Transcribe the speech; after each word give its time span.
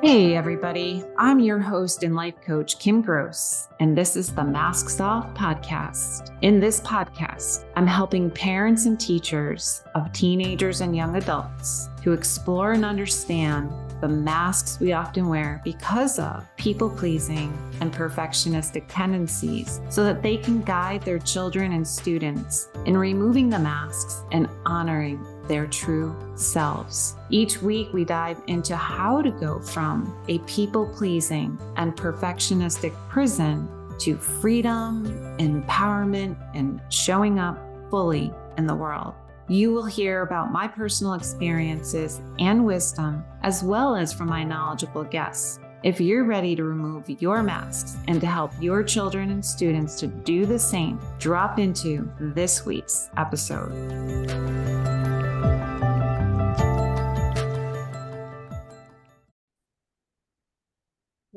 Hey, 0.00 0.36
everybody. 0.36 1.02
I'm 1.16 1.40
your 1.40 1.58
host 1.58 2.04
and 2.04 2.14
life 2.14 2.40
coach, 2.46 2.78
Kim 2.78 3.02
Gross, 3.02 3.66
and 3.80 3.98
this 3.98 4.14
is 4.14 4.32
the 4.32 4.44
Masks 4.44 5.00
Off 5.00 5.34
podcast. 5.34 6.30
In 6.42 6.60
this 6.60 6.80
podcast, 6.82 7.64
I'm 7.74 7.86
helping 7.88 8.30
parents 8.30 8.86
and 8.86 9.00
teachers 9.00 9.82
of 9.96 10.12
teenagers 10.12 10.82
and 10.82 10.94
young 10.94 11.16
adults 11.16 11.88
to 12.04 12.12
explore 12.12 12.74
and 12.74 12.84
understand 12.84 13.72
the 14.00 14.06
masks 14.06 14.78
we 14.78 14.92
often 14.92 15.28
wear 15.28 15.60
because 15.64 16.20
of 16.20 16.46
people 16.56 16.88
pleasing 16.88 17.52
and 17.80 17.92
perfectionistic 17.92 18.84
tendencies 18.86 19.80
so 19.88 20.04
that 20.04 20.22
they 20.22 20.36
can 20.36 20.62
guide 20.62 21.02
their 21.02 21.18
children 21.18 21.72
and 21.72 21.86
students 21.86 22.68
in 22.86 22.96
removing 22.96 23.50
the 23.50 23.58
masks 23.58 24.22
and 24.30 24.48
honoring 24.64 25.26
their 25.48 25.66
true 25.66 26.14
selves. 26.36 27.16
Each 27.30 27.60
week, 27.62 27.92
we 27.92 28.04
dive 28.04 28.40
into 28.46 28.76
how 28.76 29.22
to 29.22 29.30
go 29.30 29.58
from 29.58 30.14
a 30.28 30.38
people 30.40 30.86
pleasing 30.86 31.58
and 31.76 31.96
perfectionistic 31.96 32.94
prison 33.08 33.68
to 33.98 34.16
freedom, 34.16 35.06
empowerment, 35.38 36.36
and 36.54 36.80
showing 36.90 37.38
up 37.38 37.58
fully 37.90 38.32
in 38.56 38.66
the 38.66 38.74
world. 38.74 39.14
You 39.48 39.72
will 39.72 39.86
hear 39.86 40.22
about 40.22 40.52
my 40.52 40.68
personal 40.68 41.14
experiences 41.14 42.20
and 42.38 42.64
wisdom, 42.66 43.24
as 43.42 43.62
well 43.62 43.96
as 43.96 44.12
from 44.12 44.28
my 44.28 44.44
knowledgeable 44.44 45.04
guests. 45.04 45.58
If 45.84 46.00
you're 46.00 46.24
ready 46.24 46.56
to 46.56 46.64
remove 46.64 47.08
your 47.22 47.42
masks 47.42 47.96
and 48.08 48.20
to 48.20 48.26
help 48.26 48.52
your 48.60 48.82
children 48.82 49.30
and 49.30 49.44
students 49.44 49.98
to 50.00 50.08
do 50.08 50.44
the 50.44 50.58
same, 50.58 51.00
drop 51.18 51.58
into 51.58 52.10
this 52.18 52.66
week's 52.66 53.10
episode. 53.16 55.07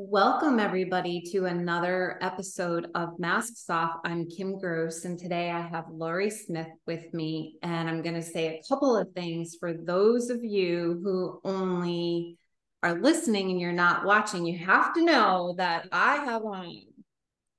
Welcome, 0.04 0.60
everybody, 0.60 1.22
to 1.32 1.46
another 1.46 2.18
episode 2.22 2.88
of 2.96 3.20
Masks 3.20 3.70
Off. 3.70 3.98
I'm 4.04 4.28
Kim 4.28 4.58
Gross, 4.58 5.06
and 5.06 5.18
today 5.18 5.52
I 5.52 5.62
have 5.62 5.86
Lauri 5.92 6.32
Smith 6.32 6.70
with 6.88 7.14
me. 7.14 7.60
And 7.62 7.88
I'm 7.88 8.02
going 8.02 8.16
to 8.16 8.22
say 8.24 8.48
a 8.48 8.62
couple 8.68 8.98
of 8.98 9.12
things 9.14 9.58
for 9.60 9.74
those 9.74 10.32
of 10.32 10.44
you 10.44 11.00
who 11.04 11.40
only 11.44 12.40
are 12.82 13.00
listening 13.00 13.52
and 13.52 13.62
you're 13.62 13.72
not 13.72 14.04
watching. 14.04 14.44
You 14.44 14.58
have 14.66 14.92
to 14.96 15.06
know 15.06 15.54
that 15.60 15.88
I 15.92 16.16
have 16.16 16.46
on 16.46 16.82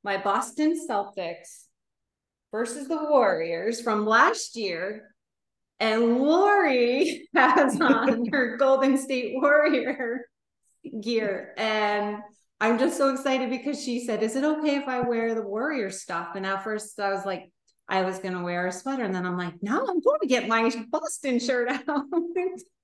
my 0.02 0.16
Boston 0.16 0.76
Celtics 0.76 1.66
versus 2.50 2.88
the 2.88 3.04
Warriors 3.04 3.80
from 3.80 4.04
last 4.04 4.56
year. 4.56 5.14
And 5.78 6.18
Lauri 6.18 7.28
has 7.36 7.80
on 7.80 8.26
her 8.32 8.56
Golden 8.56 8.98
State 8.98 9.36
Warrior 9.36 10.26
gear. 11.00 11.54
And 11.56 12.18
I'm 12.60 12.78
just 12.78 12.96
so 12.96 13.12
excited 13.12 13.50
because 13.50 13.82
she 13.82 14.04
said, 14.04 14.22
Is 14.22 14.36
it 14.36 14.44
okay 14.44 14.76
if 14.76 14.88
I 14.88 15.00
wear 15.00 15.34
the 15.34 15.42
warrior 15.42 15.90
stuff? 15.90 16.36
And 16.36 16.46
at 16.46 16.62
first 16.62 16.98
I 17.00 17.12
was 17.12 17.24
like, 17.24 17.50
I 17.88 18.02
was 18.02 18.18
going 18.18 18.34
to 18.34 18.42
wear 18.42 18.66
a 18.66 18.72
sweater. 18.72 19.02
And 19.02 19.14
then 19.14 19.26
I'm 19.26 19.36
like, 19.36 19.54
No, 19.62 19.80
I'm 19.80 20.00
going 20.00 20.20
to 20.20 20.28
get 20.28 20.48
my 20.48 20.70
Boston 20.90 21.38
shirt 21.38 21.68
out. 21.70 22.04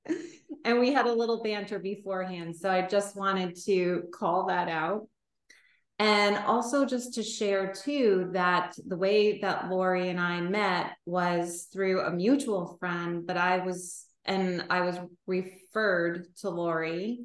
and 0.64 0.80
we 0.80 0.92
had 0.92 1.06
a 1.06 1.12
little 1.12 1.42
banter 1.42 1.78
beforehand. 1.78 2.56
So 2.56 2.70
I 2.70 2.82
just 2.82 3.16
wanted 3.16 3.56
to 3.66 4.04
call 4.12 4.46
that 4.46 4.69
out. 4.69 5.08
And 6.00 6.36
also 6.38 6.84
just 6.84 7.14
to 7.14 7.24
share 7.24 7.72
too 7.72 8.30
that 8.32 8.76
the 8.86 8.96
way 8.96 9.41
that 9.41 9.69
Lauri 9.69 10.08
and 10.10 10.20
I 10.20 10.41
met 10.41 10.92
was 11.06 11.69
through 11.72 12.02
a 12.02 12.12
mutual 12.12 12.76
friend, 12.78 13.26
but 13.26 13.36
I 13.36 13.58
was 13.58 14.06
and 14.24 14.64
I 14.70 14.82
was 14.82 14.96
referred 15.26 16.26
to 16.41 16.50
Lauri 16.50 17.20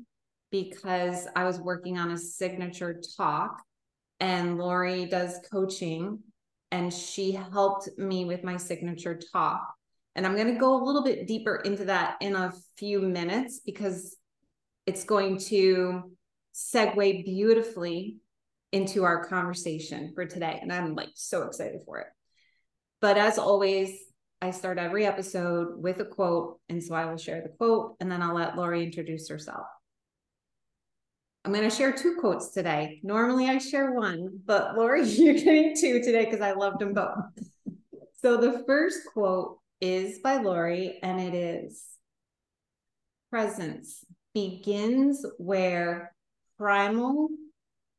because 0.53 1.27
I 1.35 1.45
was 1.45 1.59
working 1.59 1.97
on 1.97 2.11
a 2.11 2.17
signature 2.17 3.01
talk 3.17 3.63
and 4.19 4.59
Lauri 4.59 5.07
does 5.07 5.39
coaching 5.51 6.19
and 6.71 6.93
she 6.93 7.31
helped 7.31 7.89
me 7.97 8.25
with 8.25 8.43
my 8.43 8.57
signature 8.57 9.19
talk. 9.31 9.73
And 10.15 10.27
I'm 10.27 10.35
going 10.35 10.53
to 10.53 10.59
go 10.59 10.75
a 10.75 10.85
little 10.85 11.03
bit 11.03 11.25
deeper 11.25 11.55
into 11.55 11.85
that 11.85 12.17
in 12.21 12.35
a 12.35 12.53
few 12.77 13.01
minutes 13.01 13.61
because 13.65 14.15
it's 14.85 15.05
going 15.05 15.39
to 15.39 16.11
segue 16.53 17.25
beautifully 17.25 18.17
into 18.71 19.05
our 19.05 19.25
conversation 19.25 20.11
for 20.13 20.27
today. 20.27 20.59
And 20.61 20.71
I'm 20.71 20.93
like 20.93 21.09
so 21.15 21.47
excited 21.47 21.81
for 21.83 21.97
it. 21.97 22.07
But 23.01 23.17
as 23.17 23.39
always, 23.39 23.97
I 24.39 24.51
start 24.51 24.77
every 24.77 25.07
episode 25.07 25.81
with 25.81 25.99
a 25.99 26.05
quote. 26.05 26.59
And 26.69 26.83
so 26.83 26.93
I 26.93 27.05
will 27.05 27.17
share 27.17 27.41
the 27.41 27.49
quote 27.49 27.95
and 27.99 28.11
then 28.11 28.21
I'll 28.21 28.35
let 28.35 28.55
Lauri 28.55 28.83
introduce 28.83 29.29
herself. 29.29 29.65
I'm 31.45 31.51
going 31.51 31.69
to 31.69 31.75
share 31.75 31.91
two 31.91 32.15
quotes 32.19 32.49
today. 32.49 33.01
Normally 33.03 33.49
I 33.49 33.57
share 33.57 33.91
one, 33.91 34.39
but 34.45 34.77
Lauri, 34.77 35.03
you're 35.09 35.33
getting 35.33 35.75
two 35.75 36.01
today 36.01 36.25
because 36.25 36.41
I 36.41 36.53
loved 36.53 36.79
them 36.79 36.93
both. 36.93 37.17
So 38.21 38.37
the 38.37 38.63
first 38.65 38.99
quote 39.11 39.59
is 39.81 40.19
by 40.19 40.37
Lauri, 40.37 40.99
and 41.03 41.19
it 41.19 41.33
is 41.33 41.83
Presence 43.29 44.05
begins 44.33 45.25
where 45.37 46.15
primal 46.57 47.29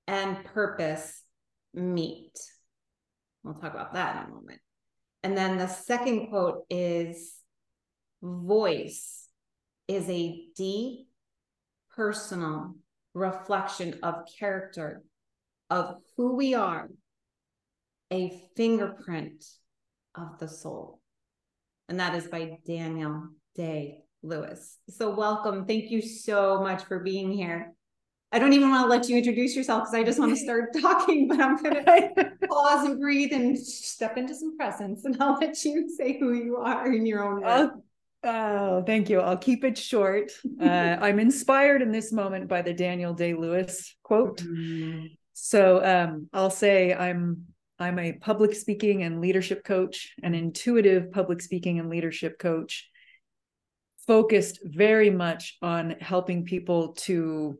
and 0.06 0.44
purpose 0.44 1.22
meet. 1.74 2.32
We'll 3.42 3.54
talk 3.54 3.74
about 3.74 3.94
that 3.94 4.16
in 4.16 4.22
a 4.30 4.34
moment. 4.34 4.60
And 5.22 5.36
then 5.36 5.58
the 5.58 5.66
second 5.66 6.28
quote 6.28 6.64
is 6.70 7.34
Voice 8.22 9.28
is 9.86 10.08
a 10.08 10.46
deep, 10.56 11.08
personal, 11.94 12.74
reflection 13.14 13.98
of 14.02 14.26
character, 14.38 15.02
of 15.70 15.96
who 16.16 16.34
we 16.36 16.54
are, 16.54 16.88
a 18.12 18.42
fingerprint 18.56 19.44
of 20.14 20.38
the 20.38 20.48
soul. 20.48 21.00
And 21.88 22.00
that 22.00 22.14
is 22.14 22.26
by 22.26 22.58
Daniel 22.66 23.28
Day 23.54 24.00
Lewis. 24.22 24.78
So, 24.88 25.14
welcome. 25.14 25.66
Thank 25.66 25.90
you 25.90 26.02
so 26.02 26.60
much 26.60 26.84
for 26.84 26.98
being 27.00 27.32
here. 27.32 27.72
I 28.32 28.40
don't 28.40 28.52
even 28.52 28.70
want 28.70 28.84
to 28.84 28.88
let 28.88 29.08
you 29.08 29.16
introduce 29.16 29.54
yourself 29.54 29.84
because 29.84 29.94
I 29.94 30.02
just 30.02 30.18
want 30.18 30.36
to 30.36 30.36
start 30.44 30.70
talking, 30.80 31.28
but 31.28 31.40
I'm 31.40 31.62
going 31.62 31.84
to 31.84 32.32
pause 32.48 32.84
and 32.84 33.00
breathe 33.00 33.32
and 33.32 33.56
step 33.56 34.16
into 34.16 34.34
some 34.34 34.56
presence 34.56 35.04
and 35.04 35.16
I'll 35.20 35.38
let 35.38 35.64
you 35.64 35.88
say 35.88 36.18
who 36.18 36.32
you 36.32 36.56
are 36.56 36.92
in 36.92 37.06
your 37.06 37.22
own 37.22 37.42
words. 37.42 37.72
Oh, 37.74 37.83
Oh, 38.24 38.82
thank 38.86 39.10
you. 39.10 39.20
I'll 39.20 39.36
keep 39.36 39.64
it 39.64 39.76
short. 39.76 40.32
Uh, 40.60 40.64
I'm 41.00 41.18
inspired 41.18 41.82
in 41.82 41.92
this 41.92 42.10
moment 42.10 42.48
by 42.48 42.62
the 42.62 42.72
Daniel 42.72 43.12
Day 43.12 43.34
Lewis 43.34 43.94
quote. 44.02 44.40
Mm-hmm. 44.40 45.06
So 45.34 45.84
um, 45.84 46.28
I'll 46.32 46.50
say 46.50 46.94
I'm 46.94 47.44
I'm 47.78 47.98
a 47.98 48.14
public 48.14 48.54
speaking 48.54 49.02
and 49.02 49.20
leadership 49.20 49.64
coach, 49.64 50.14
an 50.22 50.34
intuitive 50.34 51.12
public 51.12 51.42
speaking 51.42 51.80
and 51.80 51.90
leadership 51.90 52.38
coach, 52.38 52.88
focused 54.06 54.60
very 54.64 55.10
much 55.10 55.58
on 55.60 55.96
helping 56.00 56.44
people 56.44 56.94
to 56.94 57.58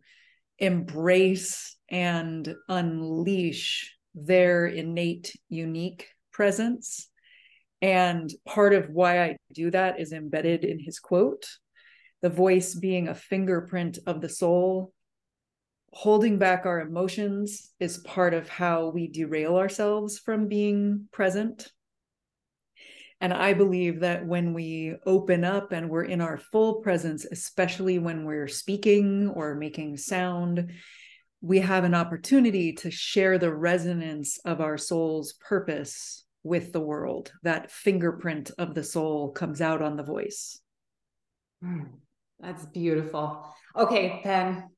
embrace 0.59 1.77
and 1.91 2.55
unleash 2.69 3.95
their 4.15 4.67
innate, 4.67 5.35
unique 5.49 6.09
presence 6.33 7.09
and 7.85 8.33
part 8.47 8.73
of 8.73 8.89
why 8.89 9.23
I 9.23 9.37
do 9.53 9.71
that 9.71 10.01
is 10.01 10.15
embedded 10.15 10.65
in 10.65 10.79
his 10.79 10.99
quote 10.99 11.45
the 12.23 12.31
voice 12.31 12.75
being 12.75 13.09
a 13.09 13.15
fingerprint 13.15 13.99
of 14.07 14.23
the 14.23 14.29
soul. 14.31 14.95
Holding 15.93 16.39
back 16.39 16.65
our 16.65 16.81
emotions 16.81 17.71
is 17.79 17.99
part 17.99 18.33
of 18.33 18.49
how 18.49 18.89
we 18.89 19.09
derail 19.09 19.57
ourselves 19.57 20.19
from 20.19 20.49
being 20.49 21.11
present. 21.13 21.71
And 23.21 23.35
I 23.35 23.53
believe 23.53 24.01
that 24.01 24.25
when 24.25 24.55
we 24.55 24.95
open 25.05 25.45
up 25.45 25.73
and 25.73 25.91
we're 25.91 26.05
in 26.05 26.23
our 26.23 26.39
full 26.39 26.77
presence, 26.77 27.27
especially 27.27 27.99
when 27.99 28.25
we're 28.25 28.49
speaking 28.49 29.29
or 29.29 29.57
making 29.57 29.99
sound, 29.99 30.73
we 31.43 31.59
have 31.59 31.85
an 31.85 31.95
opportunity 31.95 32.73
to 32.73 32.91
share 32.91 33.37
the 33.37 33.55
resonance 33.55 34.39
of 34.47 34.63
our 34.63 34.79
soul's 34.79 35.35
purpose 35.35 36.24
with 36.45 36.73
the 36.73 36.81
world. 36.81 37.33
That 37.43 37.71
fingerprint 37.71 38.53
of 38.59 38.75
the 38.75 38.85
soul 38.85 39.33
comes 39.33 39.61
out 39.61 39.83
on 39.83 39.97
the 39.97 40.03
voice. 40.05 40.61
Mm, 41.65 41.89
that's 42.39 42.67
beautiful. 42.67 43.49
Okay, 43.75 44.21
then 44.23 44.69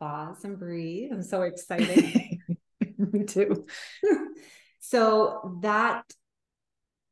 pause 0.00 0.42
and 0.44 0.58
breathe. 0.58 1.12
I'm 1.12 1.22
so 1.22 1.42
excited. 1.42 2.12
Me 2.98 3.24
too. 3.24 3.66
so 4.80 5.58
that 5.62 6.04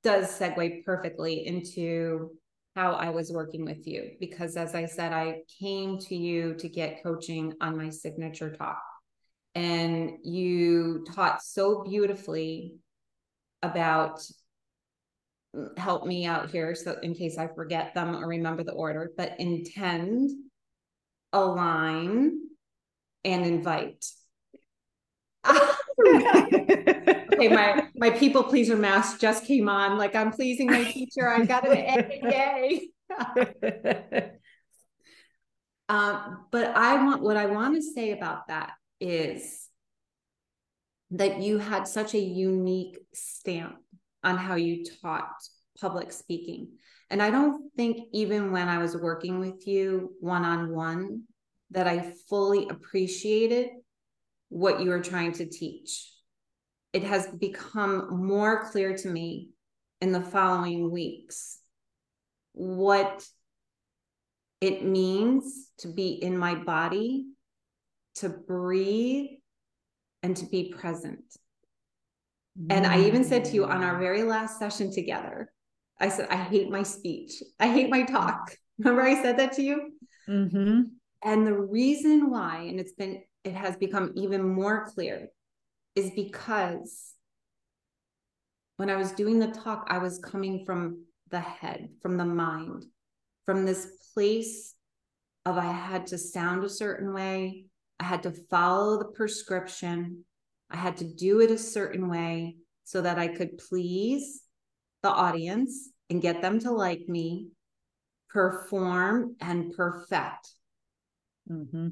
does 0.03 0.39
segue 0.39 0.85
perfectly 0.85 1.47
into 1.47 2.31
how 2.75 2.93
I 2.93 3.11
was 3.11 3.31
working 3.33 3.65
with 3.65 3.87
you 3.87 4.13
because 4.19 4.57
as 4.57 4.75
I 4.75 4.87
said 4.87 5.13
I 5.13 5.43
came 5.61 5.99
to 6.01 6.17
you 6.17 6.55
to 6.55 6.69
get 6.69 7.03
coaching 7.03 7.55
on 7.61 7.77
my 7.77 7.89
signature 7.89 8.51
talk 8.51 8.83
and 9.55 10.11
you 10.25 11.07
taught 11.15 11.43
so 11.43 11.85
beautifully 11.85 12.75
about 13.65 14.21
mm, 15.55 15.79
help 15.79 16.07
me 16.07 16.27
out 16.27 16.51
here 16.51 16.75
so 16.75 16.97
in 17.03 17.15
case 17.15 17.39
I 17.39 17.49
forget 17.49 17.95
them 17.95 18.15
or 18.17 18.29
remember 18.29 18.63
the 18.65 18.73
order, 18.73 19.11
but 19.17 19.39
intend, 19.39 20.31
align, 21.33 22.41
and 23.25 23.47
invite. 23.47 24.05
okay, 26.07 27.49
my 27.49 27.89
my 27.97 28.11
people 28.11 28.43
pleaser 28.45 28.77
mask 28.77 29.21
just 29.21 29.45
came 29.45 29.69
on. 29.69 29.99
Like 29.99 30.15
I'm 30.15 30.33
pleasing 30.33 30.69
my 30.69 30.85
teacher. 30.85 31.29
I 31.29 31.45
got 31.45 31.69
an 31.69 31.77
A. 31.77 32.21
Yay. 32.23 32.89
um, 35.89 36.47
but 36.51 36.77
I 36.77 37.05
want 37.05 37.23
what 37.23 37.37
I 37.37 37.47
want 37.47 37.75
to 37.77 37.83
say 37.83 38.13
about 38.13 38.49
that 38.49 38.73
is 39.01 39.69
that 41.11 41.41
you 41.41 41.59
had 41.59 41.87
such 41.87 42.15
a 42.15 42.19
unique 42.19 42.99
stamp 43.13 43.77
on 44.23 44.37
how 44.37 44.55
you 44.55 44.85
taught 45.03 45.33
public 45.81 46.13
speaking. 46.13 46.69
And 47.11 47.23
I 47.23 47.31
don't 47.31 47.73
think 47.77 48.09
even 48.13 48.53
when 48.53 48.69
I 48.69 48.79
was 48.79 48.97
working 48.97 49.39
with 49.39 49.67
you 49.67 50.15
one 50.21 50.45
on 50.45 50.75
one 50.75 51.23
that 51.71 51.87
I 51.87 52.13
fully 52.29 52.69
appreciated 52.69 53.69
what 54.49 54.81
you 54.81 54.91
were 54.91 55.03
trying 55.03 55.33
to 55.33 55.47
teach. 55.47 56.13
It 56.93 57.03
has 57.03 57.27
become 57.27 58.25
more 58.25 58.71
clear 58.71 58.97
to 58.97 59.09
me 59.09 59.51
in 60.01 60.13
the 60.13 60.21
following 60.21 60.91
weeks 60.91 61.59
what 62.53 63.27
it 64.61 64.85
means 64.85 65.71
to 65.79 65.89
be 65.89 66.11
in 66.11 66.39
my 66.39 66.55
body, 66.55 67.27
to 68.17 68.29
breathe, 68.29 69.31
and 70.25 70.35
to 70.39 70.47
be 70.47 70.73
present. 70.77 71.23
And 72.71 72.87
I 72.87 73.03
even 73.03 73.25
said 73.25 73.45
to 73.45 73.53
you 73.53 73.67
on 73.67 73.85
our 73.85 73.99
very 73.99 74.23
last 74.23 74.59
session 74.59 74.91
together, 74.91 75.53
I 76.01 76.09
said, 76.09 76.29
I 76.31 76.37
hate 76.37 76.71
my 76.71 76.83
speech. 76.83 77.43
I 77.61 77.69
hate 77.69 77.91
my 77.91 78.05
talk. 78.05 78.57
Remember, 78.79 79.03
I 79.03 79.21
said 79.23 79.39
that 79.39 79.53
to 79.53 79.63
you? 79.63 79.93
Mm-hmm. 80.27 80.81
And 81.23 81.47
the 81.47 81.53
reason 81.53 82.31
why, 82.31 82.61
and 82.69 82.81
it's 82.81 82.93
been, 82.93 83.23
it 83.45 83.53
has 83.53 83.77
become 83.77 84.13
even 84.15 84.43
more 84.43 84.87
clear, 84.87 85.29
is 85.95 86.11
because 86.13 87.13
when 88.79 88.89
I 88.89 88.97
was 88.97 89.13
doing 89.13 89.39
the 89.39 89.49
talk, 89.49 89.89
I 89.91 89.99
was 89.99 90.19
coming 90.21 90.65
from 90.65 91.05
the 91.31 91.41
head, 91.41 91.91
from 92.01 92.17
the 92.17 92.25
mind, 92.25 92.87
from 93.45 93.67
this 93.67 94.09
place 94.15 94.75
of 95.45 95.59
I 95.59 95.71
had 95.71 96.07
to 96.09 96.19
sound 96.19 96.65
a 96.65 96.69
certain 96.71 97.13
way, 97.13 97.67
I 98.01 98.05
had 98.05 98.23
to 98.25 98.33
follow 98.51 98.99
the 98.99 99.07
prescription, 99.07 100.25
I 100.71 100.77
had 100.77 100.97
to 100.99 101.05
do 101.05 101.41
it 101.41 101.51
a 101.51 101.59
certain 101.59 102.09
way 102.09 102.57
so 102.85 103.01
that 103.01 103.19
I 103.19 103.29
could 103.29 103.59
please 103.59 104.43
the 105.03 105.11
audience 105.11 105.91
and 106.11 106.21
get 106.21 106.43
them 106.43 106.59
to 106.61 106.71
like 106.71 107.09
me, 107.09 107.49
perform 108.29 109.37
and 109.41 109.73
perfect. 109.73 110.51
Mm-hmm. 111.51 111.89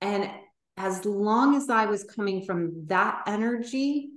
And 0.00 0.30
as 0.76 1.04
long 1.04 1.54
as 1.54 1.70
I 1.70 1.86
was 1.86 2.04
coming 2.04 2.44
from 2.44 2.86
that 2.86 3.22
energy, 3.26 4.10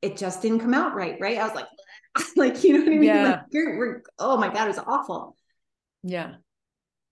it 0.00 0.16
just 0.16 0.42
didn't 0.42 0.60
come 0.60 0.74
out 0.74 0.94
right, 0.94 1.16
right? 1.20 1.38
I 1.38 1.44
was 1.44 1.54
like, 1.54 1.66
like, 2.36 2.64
you 2.64 2.72
know 2.72 2.80
what 2.80 2.88
I 2.88 2.90
mean? 2.90 3.02
Yeah. 3.04 3.42
Like, 3.52 4.06
oh 4.18 4.36
my 4.36 4.52
God, 4.52 4.64
it 4.64 4.68
was 4.68 4.78
awful. 4.78 5.36
Yeah. 6.02 6.34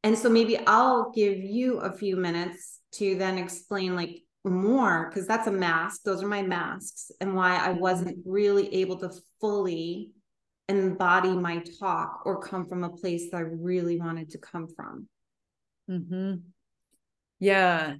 And 0.02 0.16
so 0.16 0.30
maybe 0.30 0.58
I'll 0.66 1.10
give 1.10 1.38
you 1.38 1.78
a 1.78 1.92
few 1.92 2.16
minutes 2.16 2.80
to 2.92 3.16
then 3.16 3.38
explain 3.38 3.94
like 3.94 4.22
more, 4.44 5.08
because 5.08 5.26
that's 5.26 5.46
a 5.46 5.52
mask. 5.52 6.02
Those 6.04 6.22
are 6.22 6.28
my 6.28 6.42
masks, 6.42 7.10
and 7.20 7.34
why 7.34 7.56
I 7.56 7.72
wasn't 7.72 8.18
really 8.24 8.74
able 8.76 8.96
to 9.00 9.10
fully 9.40 10.12
embody 10.68 11.30
my 11.30 11.62
talk 11.78 12.22
or 12.24 12.40
come 12.40 12.66
from 12.66 12.84
a 12.84 12.90
place 12.90 13.30
that 13.30 13.36
I 13.36 13.40
really 13.40 14.00
wanted 14.00 14.30
to 14.30 14.38
come 14.38 14.68
from. 14.68 15.08
Mm-hmm. 15.90 16.36
Yeah. 17.38 17.94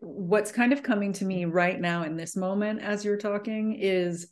What's 0.00 0.50
kind 0.50 0.72
of 0.72 0.82
coming 0.82 1.12
to 1.14 1.24
me 1.24 1.44
right 1.44 1.80
now 1.80 2.02
in 2.04 2.16
this 2.16 2.34
moment 2.34 2.80
as 2.80 3.04
you're 3.04 3.18
talking 3.18 3.74
is, 3.74 4.28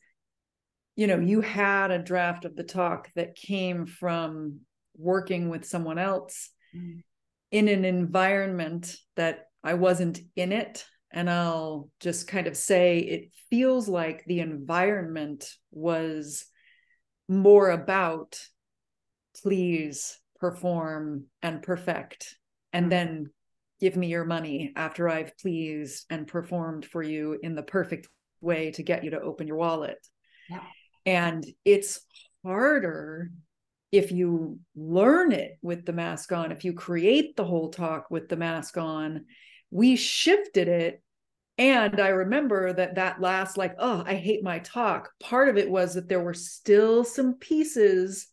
you 0.97 1.07
know, 1.07 1.19
you 1.19 1.43
had 1.43 1.91
a 1.91 2.03
draft 2.03 2.45
of 2.45 2.57
the 2.57 2.65
talk 2.65 3.11
that 3.15 3.37
came 3.37 3.87
from 3.87 4.61
working 4.97 5.49
with 5.49 5.65
someone 5.65 5.99
else 5.99 6.51
mm-hmm. 6.75 7.01
In 7.53 7.69
an 7.69 7.85
environment 7.85 8.97
that 9.15 9.47
I 9.63 9.75
wasn't 9.75 10.19
in 10.35 10.51
it. 10.51 10.85
And 11.13 11.29
I'll 11.31 11.91
just 12.01 12.27
kind 12.27 12.47
of 12.47 12.57
say 12.57 12.99
it 12.99 13.31
feels 13.51 13.87
like 13.87 14.25
the 14.25 14.41
environment 14.41 15.49
was 15.71 16.47
more 17.29 17.71
about 17.71 18.41
please 19.43 20.19
perform 20.41 21.27
and 21.43 21.63
perfect 21.63 22.35
and 22.73 22.85
mm-hmm. 22.85 22.91
then 22.91 23.31
give 23.81 23.97
me 23.97 24.07
your 24.07 24.25
money 24.25 24.73
after 24.75 25.09
I've 25.09 25.37
pleased 25.39 26.07
and 26.09 26.27
performed 26.27 26.87
for 26.87 27.03
you 27.03 27.39
in 27.43 27.55
the 27.55 27.63
perfect 27.63 28.09
way 28.41 28.71
to 28.73 28.83
get 28.83 29.05
you 29.05 29.11
to 29.11 29.21
open 29.21 29.47
your 29.47 29.57
wallet. 29.57 29.99
Yeah. 30.49 30.63
And 31.05 31.45
it's 31.65 32.01
harder 32.45 33.31
if 33.93 34.11
you 34.11 34.59
learn 34.75 35.33
it 35.33 35.59
with 35.63 35.85
the 35.85 35.93
mask 35.93 36.33
on, 36.33 36.51
if 36.51 36.65
you 36.65 36.73
create 36.73 37.37
the 37.37 37.45
whole 37.45 37.71
talk 37.71 38.11
with 38.11 38.29
the 38.29 38.37
mask 38.37 38.77
on. 38.77 39.27
We 39.71 39.97
shifted 39.97 40.69
it 40.69 41.03
and 41.59 42.01
I 42.01 42.09
remember 42.09 42.73
that 42.73 42.95
that 42.95 43.21
last, 43.21 43.57
like, 43.59 43.77
oh, 43.79 44.03
I 44.07 44.15
hate 44.15 44.43
my 44.43 44.59
talk. 44.61 45.11
Part 45.21 45.49
of 45.49 45.59
it 45.59 45.71
was 45.71 45.95
that 45.95 46.09
there 46.09 46.23
were 46.23 46.35
still 46.35 47.05
some 47.05 47.35
pieces 47.35 48.29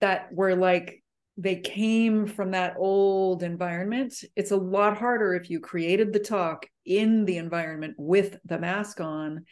that 0.00 0.32
were 0.32 0.54
like, 0.54 1.02
they 1.38 1.56
came 1.56 2.26
from 2.26 2.50
that 2.50 2.74
old 2.78 3.42
environment. 3.42 4.14
It's 4.36 4.50
a 4.50 4.56
lot 4.56 4.98
harder 4.98 5.34
if 5.34 5.48
you 5.48 5.60
created 5.60 6.12
the 6.12 6.18
talk 6.18 6.66
in 6.84 7.24
the 7.24 7.38
environment 7.38 7.94
with 7.96 8.38
the 8.44 8.58
mask 8.58 9.00
on. 9.00 9.44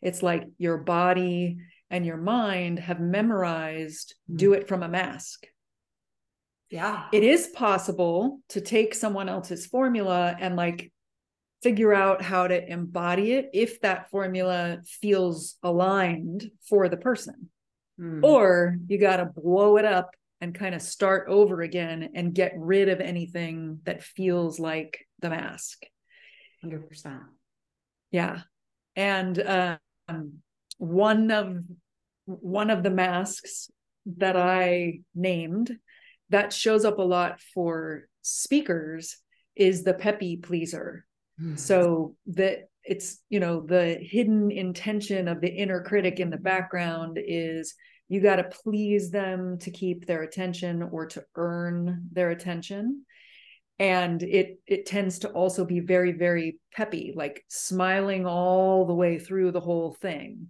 It's 0.00 0.22
like 0.22 0.44
your 0.58 0.78
body 0.78 1.58
and 1.92 2.06
your 2.06 2.16
mind 2.16 2.78
have 2.80 2.98
memorized 2.98 4.14
mm-hmm. 4.28 4.38
do 4.38 4.52
it 4.54 4.66
from 4.66 4.82
a 4.82 4.88
mask. 4.88 5.46
Yeah. 6.70 7.04
It 7.12 7.22
is 7.22 7.48
possible 7.48 8.40
to 8.48 8.62
take 8.62 8.94
someone 8.94 9.28
else's 9.28 9.66
formula 9.66 10.34
and 10.40 10.56
like 10.56 10.90
figure 11.62 11.92
out 11.92 12.22
how 12.22 12.48
to 12.48 12.72
embody 12.72 13.32
it 13.34 13.50
if 13.52 13.82
that 13.82 14.08
formula 14.10 14.78
feels 14.84 15.56
aligned 15.62 16.50
for 16.68 16.88
the 16.88 16.96
person. 16.96 17.50
Mm. 18.00 18.24
Or 18.24 18.78
you 18.88 18.98
got 18.98 19.18
to 19.18 19.26
blow 19.26 19.76
it 19.76 19.84
up 19.84 20.14
and 20.40 20.54
kind 20.54 20.74
of 20.74 20.80
start 20.80 21.28
over 21.28 21.60
again 21.60 22.12
and 22.14 22.34
get 22.34 22.54
rid 22.56 22.88
of 22.88 23.00
anything 23.00 23.80
that 23.84 24.02
feels 24.02 24.58
like 24.58 25.06
the 25.20 25.28
mask. 25.28 25.84
100%. 26.64 27.20
Yeah. 28.10 28.40
And 28.96 29.78
um, 30.08 30.42
one 30.78 31.30
of 31.30 31.58
one 32.26 32.70
of 32.70 32.82
the 32.82 32.90
masks 32.90 33.70
that 34.18 34.36
I 34.36 35.00
named 35.14 35.76
that 36.30 36.52
shows 36.52 36.84
up 36.84 36.98
a 36.98 37.02
lot 37.02 37.40
for 37.54 38.08
speakers 38.22 39.18
is 39.54 39.84
the 39.84 39.94
peppy 39.94 40.36
pleaser. 40.36 41.06
Hmm. 41.38 41.56
So 41.56 42.16
that 42.28 42.68
it's, 42.84 43.20
you 43.28 43.38
know, 43.38 43.60
the 43.60 43.98
hidden 44.00 44.50
intention 44.50 45.28
of 45.28 45.40
the 45.40 45.48
inner 45.48 45.82
critic 45.82 46.20
in 46.20 46.30
the 46.30 46.36
background 46.36 47.18
is 47.22 47.74
you 48.08 48.20
got 48.20 48.36
to 48.36 48.44
please 48.44 49.10
them 49.10 49.58
to 49.58 49.70
keep 49.70 50.06
their 50.06 50.22
attention 50.22 50.82
or 50.82 51.06
to 51.06 51.24
earn 51.36 52.08
their 52.12 52.30
attention. 52.30 53.04
And 53.78 54.22
it 54.22 54.58
it 54.66 54.86
tends 54.86 55.20
to 55.20 55.28
also 55.30 55.64
be 55.64 55.80
very 55.80 56.12
very 56.12 56.58
peppy 56.72 57.12
like 57.16 57.44
smiling 57.48 58.26
all 58.26 58.86
the 58.86 58.94
way 58.94 59.18
through 59.18 59.52
the 59.52 59.60
whole 59.60 59.92
thing 59.92 60.48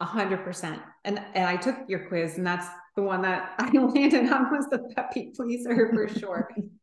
a 0.00 0.04
hundred 0.04 0.44
percent 0.44 0.80
and 1.04 1.20
and 1.34 1.46
i 1.46 1.56
took 1.56 1.76
your 1.88 2.06
quiz 2.08 2.36
and 2.36 2.46
that's 2.46 2.66
the 2.96 3.02
one 3.02 3.22
that 3.22 3.54
i 3.58 3.70
landed 3.70 4.30
on 4.30 4.50
was 4.50 4.66
the 4.70 4.78
peppy 4.94 5.32
pleaser 5.34 5.90
for 5.94 6.08
sure 6.08 6.50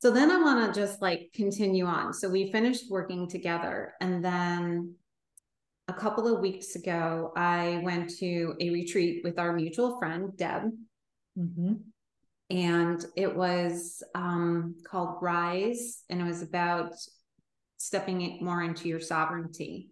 so 0.00 0.10
then 0.10 0.30
I 0.30 0.36
want 0.36 0.74
to 0.74 0.78
just 0.78 1.00
like 1.00 1.30
continue 1.34 1.86
on. 1.86 2.12
So 2.12 2.28
we 2.28 2.52
finished 2.52 2.90
working 2.90 3.28
together. 3.28 3.94
And 4.00 4.24
then 4.24 4.94
a 5.88 5.92
couple 5.92 6.32
of 6.32 6.40
weeks 6.40 6.74
ago, 6.74 7.32
I 7.36 7.80
went 7.82 8.10
to 8.18 8.54
a 8.60 8.70
retreat 8.70 9.22
with 9.24 9.38
our 9.38 9.52
mutual 9.52 9.98
friend, 9.98 10.36
Deb. 10.36 10.70
Mm-hmm. 11.38 11.74
And 12.50 13.04
it 13.16 13.34
was 13.34 14.02
um, 14.14 14.76
called 14.88 15.16
Rise, 15.20 16.04
and 16.08 16.20
it 16.20 16.24
was 16.24 16.42
about 16.42 16.92
stepping 17.76 18.22
it 18.22 18.40
more 18.40 18.62
into 18.62 18.88
your 18.88 19.00
sovereignty. 19.00 19.90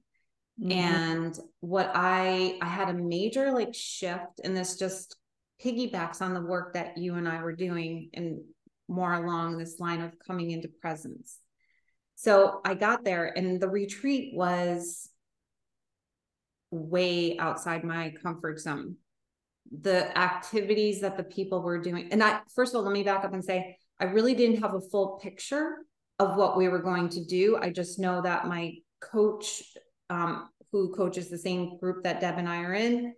Mm-hmm. 0.60 0.72
And 0.72 1.38
what 1.60 1.90
I 1.94 2.58
I 2.62 2.66
had 2.66 2.88
a 2.88 2.94
major 2.94 3.52
like 3.52 3.74
shift, 3.74 4.40
and 4.42 4.56
this 4.56 4.76
just 4.76 5.16
piggybacks 5.62 6.20
on 6.22 6.34
the 6.34 6.40
work 6.40 6.74
that 6.74 6.98
you 6.98 7.14
and 7.14 7.28
I 7.28 7.42
were 7.42 7.54
doing 7.54 8.10
and 8.14 8.40
more 8.88 9.12
along 9.14 9.56
this 9.56 9.80
line 9.80 10.00
of 10.00 10.12
coming 10.26 10.50
into 10.50 10.68
presence. 10.68 11.38
So 12.16 12.60
I 12.64 12.74
got 12.74 13.04
there, 13.04 13.26
and 13.36 13.60
the 13.60 13.68
retreat 13.68 14.34
was 14.34 15.08
way 16.70 17.38
outside 17.38 17.84
my 17.84 18.14
comfort 18.22 18.60
zone. 18.60 18.96
The 19.80 20.16
activities 20.16 21.00
that 21.00 21.16
the 21.16 21.24
people 21.24 21.62
were 21.62 21.80
doing, 21.80 22.12
and 22.12 22.22
I 22.22 22.40
first 22.54 22.74
of 22.74 22.78
all, 22.78 22.84
let 22.84 22.92
me 22.92 23.02
back 23.02 23.24
up 23.24 23.32
and 23.32 23.44
say 23.44 23.76
I 23.98 24.04
really 24.04 24.34
didn't 24.34 24.60
have 24.62 24.74
a 24.74 24.80
full 24.80 25.18
picture 25.22 25.78
of 26.18 26.36
what 26.36 26.56
we 26.56 26.68
were 26.68 26.80
going 26.80 27.08
to 27.10 27.24
do. 27.24 27.58
I 27.60 27.70
just 27.70 27.98
know 27.98 28.22
that 28.22 28.46
my 28.46 28.74
coach, 29.00 29.62
um, 30.10 30.48
who 30.72 30.92
coaches 30.94 31.28
the 31.28 31.38
same 31.38 31.78
group 31.78 32.02
that 32.04 32.20
Deb 32.20 32.38
and 32.38 32.48
I 32.48 32.62
are 32.62 32.74
in, 32.74 33.14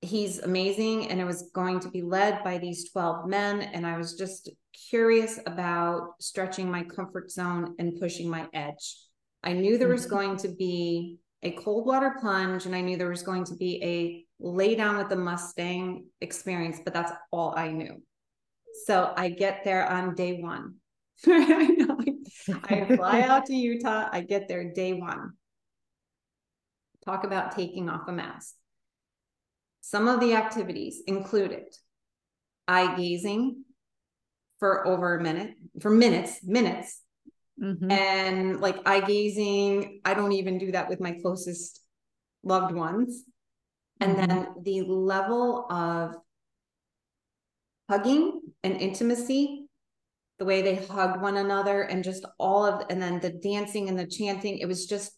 he's 0.00 0.40
amazing. 0.40 1.10
And 1.10 1.20
it 1.20 1.24
was 1.24 1.50
going 1.54 1.80
to 1.80 1.90
be 1.90 2.02
led 2.02 2.42
by 2.44 2.58
these 2.58 2.90
12 2.90 3.28
men. 3.28 3.62
And 3.62 3.86
I 3.86 3.96
was 3.96 4.14
just 4.14 4.50
curious 4.90 5.38
about 5.46 6.14
stretching 6.20 6.70
my 6.70 6.82
comfort 6.84 7.30
zone 7.30 7.74
and 7.78 7.98
pushing 8.00 8.28
my 8.28 8.46
edge. 8.52 8.96
I 9.42 9.52
knew 9.52 9.78
there 9.78 9.88
was 9.88 10.06
mm-hmm. 10.06 10.14
going 10.14 10.36
to 10.38 10.48
be 10.48 11.18
a 11.42 11.52
cold 11.52 11.86
water 11.86 12.16
plunge 12.18 12.66
and 12.66 12.74
I 12.74 12.80
knew 12.80 12.96
there 12.96 13.08
was 13.08 13.22
going 13.22 13.44
to 13.44 13.54
be 13.54 13.82
a 13.82 14.24
lay 14.40 14.74
down 14.74 14.96
with 14.96 15.08
the 15.08 15.16
Mustang 15.16 16.06
experience, 16.20 16.80
but 16.84 16.92
that's 16.92 17.12
all 17.30 17.54
I 17.56 17.70
knew. 17.70 18.02
So 18.84 19.12
I 19.16 19.30
get 19.30 19.64
there 19.64 19.88
on 19.88 20.14
day 20.14 20.40
one. 20.42 20.74
I 21.26 22.86
fly 22.96 23.22
out 23.22 23.46
to 23.46 23.54
Utah. 23.54 24.08
I 24.12 24.20
get 24.20 24.48
there 24.48 24.72
day 24.72 24.92
one. 24.92 25.32
Talk 27.06 27.24
about 27.24 27.54
taking 27.56 27.88
off 27.88 28.08
a 28.08 28.12
mask. 28.12 28.54
Some 29.80 30.08
of 30.08 30.20
the 30.20 30.34
activities 30.34 31.02
included 31.06 31.66
eye 32.66 32.96
gazing 32.96 33.64
for 34.58 34.86
over 34.86 35.16
a 35.16 35.22
minute, 35.22 35.54
for 35.80 35.90
minutes, 35.90 36.40
minutes. 36.42 37.00
Mm-hmm. 37.62 37.90
And 37.90 38.60
like 38.60 38.76
eye 38.86 39.00
gazing, 39.00 40.00
I 40.04 40.14
don't 40.14 40.32
even 40.32 40.58
do 40.58 40.72
that 40.72 40.88
with 40.88 41.00
my 41.00 41.12
closest 41.22 41.80
loved 42.42 42.74
ones. 42.74 43.22
And 44.00 44.16
mm-hmm. 44.16 44.26
then 44.26 44.48
the 44.62 44.82
level 44.82 45.66
of 45.70 46.16
hugging 47.88 48.40
and 48.64 48.76
intimacy, 48.80 49.66
the 50.38 50.44
way 50.44 50.60
they 50.60 50.74
hugged 50.74 51.22
one 51.22 51.36
another, 51.36 51.82
and 51.82 52.04
just 52.04 52.26
all 52.38 52.66
of, 52.66 52.84
and 52.90 53.00
then 53.00 53.20
the 53.20 53.30
dancing 53.30 53.88
and 53.88 53.98
the 53.98 54.06
chanting, 54.06 54.58
it 54.58 54.66
was 54.66 54.86
just 54.86 55.12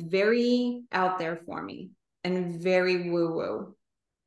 very 0.00 0.82
out 0.92 1.18
there 1.18 1.36
for 1.46 1.62
me 1.62 1.90
and 2.24 2.60
very 2.60 3.10
woo 3.10 3.32
woo. 3.34 3.76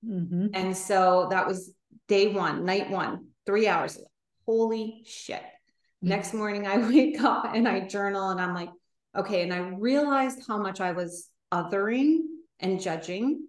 Mm-hmm. 0.08 0.48
And 0.54 0.76
so 0.76 1.28
that 1.32 1.48
was 1.48 1.74
day 2.08 2.34
one, 2.34 2.66
night 2.66 2.90
one, 2.90 3.28
three 3.46 3.68
hours. 3.68 3.98
Holy 4.46 5.02
shit. 5.06 5.42
Mm-hmm. 5.42 6.10
Next 6.10 6.34
morning, 6.34 6.68
I 6.68 6.78
wake 6.90 7.22
up 7.22 7.52
and 7.54 7.68
I 7.68 7.88
journal 7.88 8.30
and 8.30 8.40
I'm 8.40 8.54
like, 8.54 8.70
okay. 9.16 9.44
And 9.44 9.54
I 9.54 9.58
realized 9.58 10.44
how 10.48 10.58
much 10.58 10.82
I 10.82 10.92
was 10.92 11.30
othering 11.54 12.20
and 12.60 12.82
judging. 12.82 13.48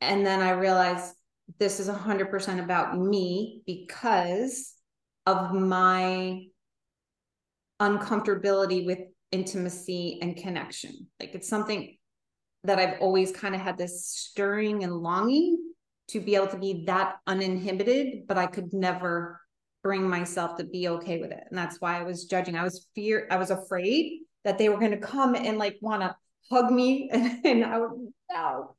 And 0.00 0.24
then 0.24 0.40
I 0.40 0.50
realized 0.50 1.14
this 1.58 1.80
is 1.80 1.88
100% 1.88 2.62
about 2.62 2.98
me 2.98 3.62
because 3.66 4.74
of 5.26 5.52
my 5.52 6.44
uncomfortability 7.80 8.86
with 8.86 8.98
intimacy 9.34 10.18
and 10.22 10.36
connection. 10.36 11.08
Like 11.18 11.34
it's 11.34 11.48
something 11.48 11.96
that 12.62 12.78
I've 12.78 13.00
always 13.00 13.32
kind 13.32 13.54
of 13.54 13.60
had 13.60 13.76
this 13.76 14.06
stirring 14.06 14.84
and 14.84 14.92
longing 14.92 15.58
to 16.08 16.20
be 16.20 16.36
able 16.36 16.46
to 16.48 16.58
be 16.58 16.84
that 16.86 17.16
uninhibited, 17.26 18.26
but 18.28 18.38
I 18.38 18.46
could 18.46 18.72
never 18.72 19.40
bring 19.82 20.08
myself 20.08 20.56
to 20.58 20.64
be 20.64 20.88
okay 20.88 21.18
with 21.18 21.32
it. 21.32 21.42
And 21.48 21.58
that's 21.58 21.80
why 21.80 21.98
I 21.98 22.04
was 22.04 22.26
judging. 22.26 22.56
I 22.56 22.62
was 22.62 22.86
fear, 22.94 23.26
I 23.30 23.36
was 23.36 23.50
afraid 23.50 24.20
that 24.44 24.56
they 24.56 24.68
were 24.68 24.78
going 24.78 24.92
to 24.92 24.98
come 24.98 25.34
and 25.34 25.58
like 25.58 25.78
want 25.80 26.02
to 26.02 26.16
hug 26.50 26.70
me 26.70 27.10
and, 27.12 27.44
and 27.44 27.64
I 27.64 27.80
would 27.80 27.90
no 28.30 28.76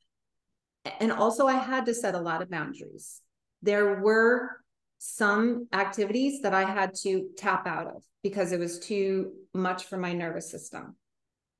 and 1.00 1.12
also 1.12 1.47
I 1.47 1.53
had 1.53 1.85
to 1.88 1.93
set 1.93 2.15
a 2.15 2.19
lot 2.19 2.41
of 2.41 2.50
boundaries. 2.50 3.21
There 3.62 4.01
were 4.01 4.62
some 5.05 5.67
activities 5.71 6.41
that 6.41 6.53
I 6.53 6.63
had 6.63 6.95
to 7.03 7.29
tap 7.38 7.67
out 7.67 7.88
of 7.88 8.03
because 8.24 8.51
it 8.51 8.59
was 8.59 8.79
too 8.79 9.33
much 9.53 9.85
for 9.85 9.97
my 9.97 10.13
nervous 10.13 10.50
system. 10.50 10.95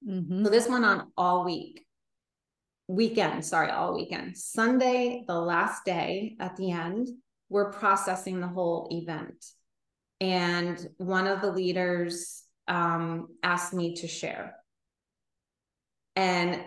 Mm-hmm. 0.08 0.44
So 0.44 0.50
this 0.50 0.68
went 0.68 0.84
on 0.84 1.12
all 1.16 1.46
week. 1.46 1.86
Weekend, 2.88 3.46
sorry, 3.46 3.70
all 3.70 3.96
weekend. 3.96 4.36
Sunday, 4.36 5.24
the 5.28 5.40
last 5.40 5.86
day 5.86 6.36
at 6.40 6.56
the 6.56 6.72
end, 6.72 7.08
we're 7.50 7.72
processing 7.72 8.40
the 8.40 8.48
whole 8.48 8.88
event. 8.92 9.46
And 10.20 10.78
one 10.98 11.28
of 11.28 11.42
the 11.42 11.52
leaders 11.52 12.44
um, 12.68 13.28
asked 13.44 13.74
me 13.74 13.96
to 13.96 14.08
share. 14.08 14.56
And 16.16 16.64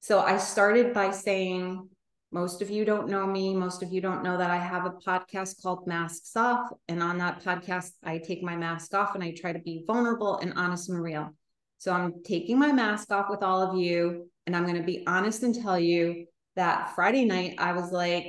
so 0.00 0.20
I 0.20 0.38
started 0.38 0.94
by 0.94 1.10
saying, 1.10 1.88
most 2.34 2.60
of 2.60 2.68
you 2.68 2.84
don't 2.84 3.08
know 3.08 3.28
me. 3.28 3.54
Most 3.54 3.80
of 3.80 3.92
you 3.92 4.00
don't 4.00 4.24
know 4.24 4.36
that 4.36 4.50
I 4.50 4.56
have 4.56 4.86
a 4.86 4.90
podcast 4.90 5.62
called 5.62 5.86
Masks 5.86 6.34
Off. 6.34 6.68
And 6.88 7.00
on 7.00 7.16
that 7.18 7.44
podcast, 7.44 7.92
I 8.02 8.18
take 8.18 8.42
my 8.42 8.56
mask 8.56 8.92
off 8.92 9.14
and 9.14 9.22
I 9.22 9.32
try 9.38 9.52
to 9.52 9.60
be 9.60 9.84
vulnerable 9.86 10.38
and 10.38 10.52
honest 10.56 10.88
and 10.88 11.00
real. 11.00 11.30
So 11.78 11.92
I'm 11.92 12.24
taking 12.24 12.58
my 12.58 12.72
mask 12.72 13.12
off 13.12 13.26
with 13.30 13.44
all 13.44 13.62
of 13.62 13.78
you. 13.78 14.28
And 14.48 14.56
I'm 14.56 14.64
going 14.64 14.74
to 14.74 14.82
be 14.82 15.04
honest 15.06 15.44
and 15.44 15.54
tell 15.54 15.78
you 15.78 16.26
that 16.56 16.92
Friday 16.96 17.24
night, 17.24 17.54
I 17.58 17.72
was 17.72 17.92
like, 17.92 18.26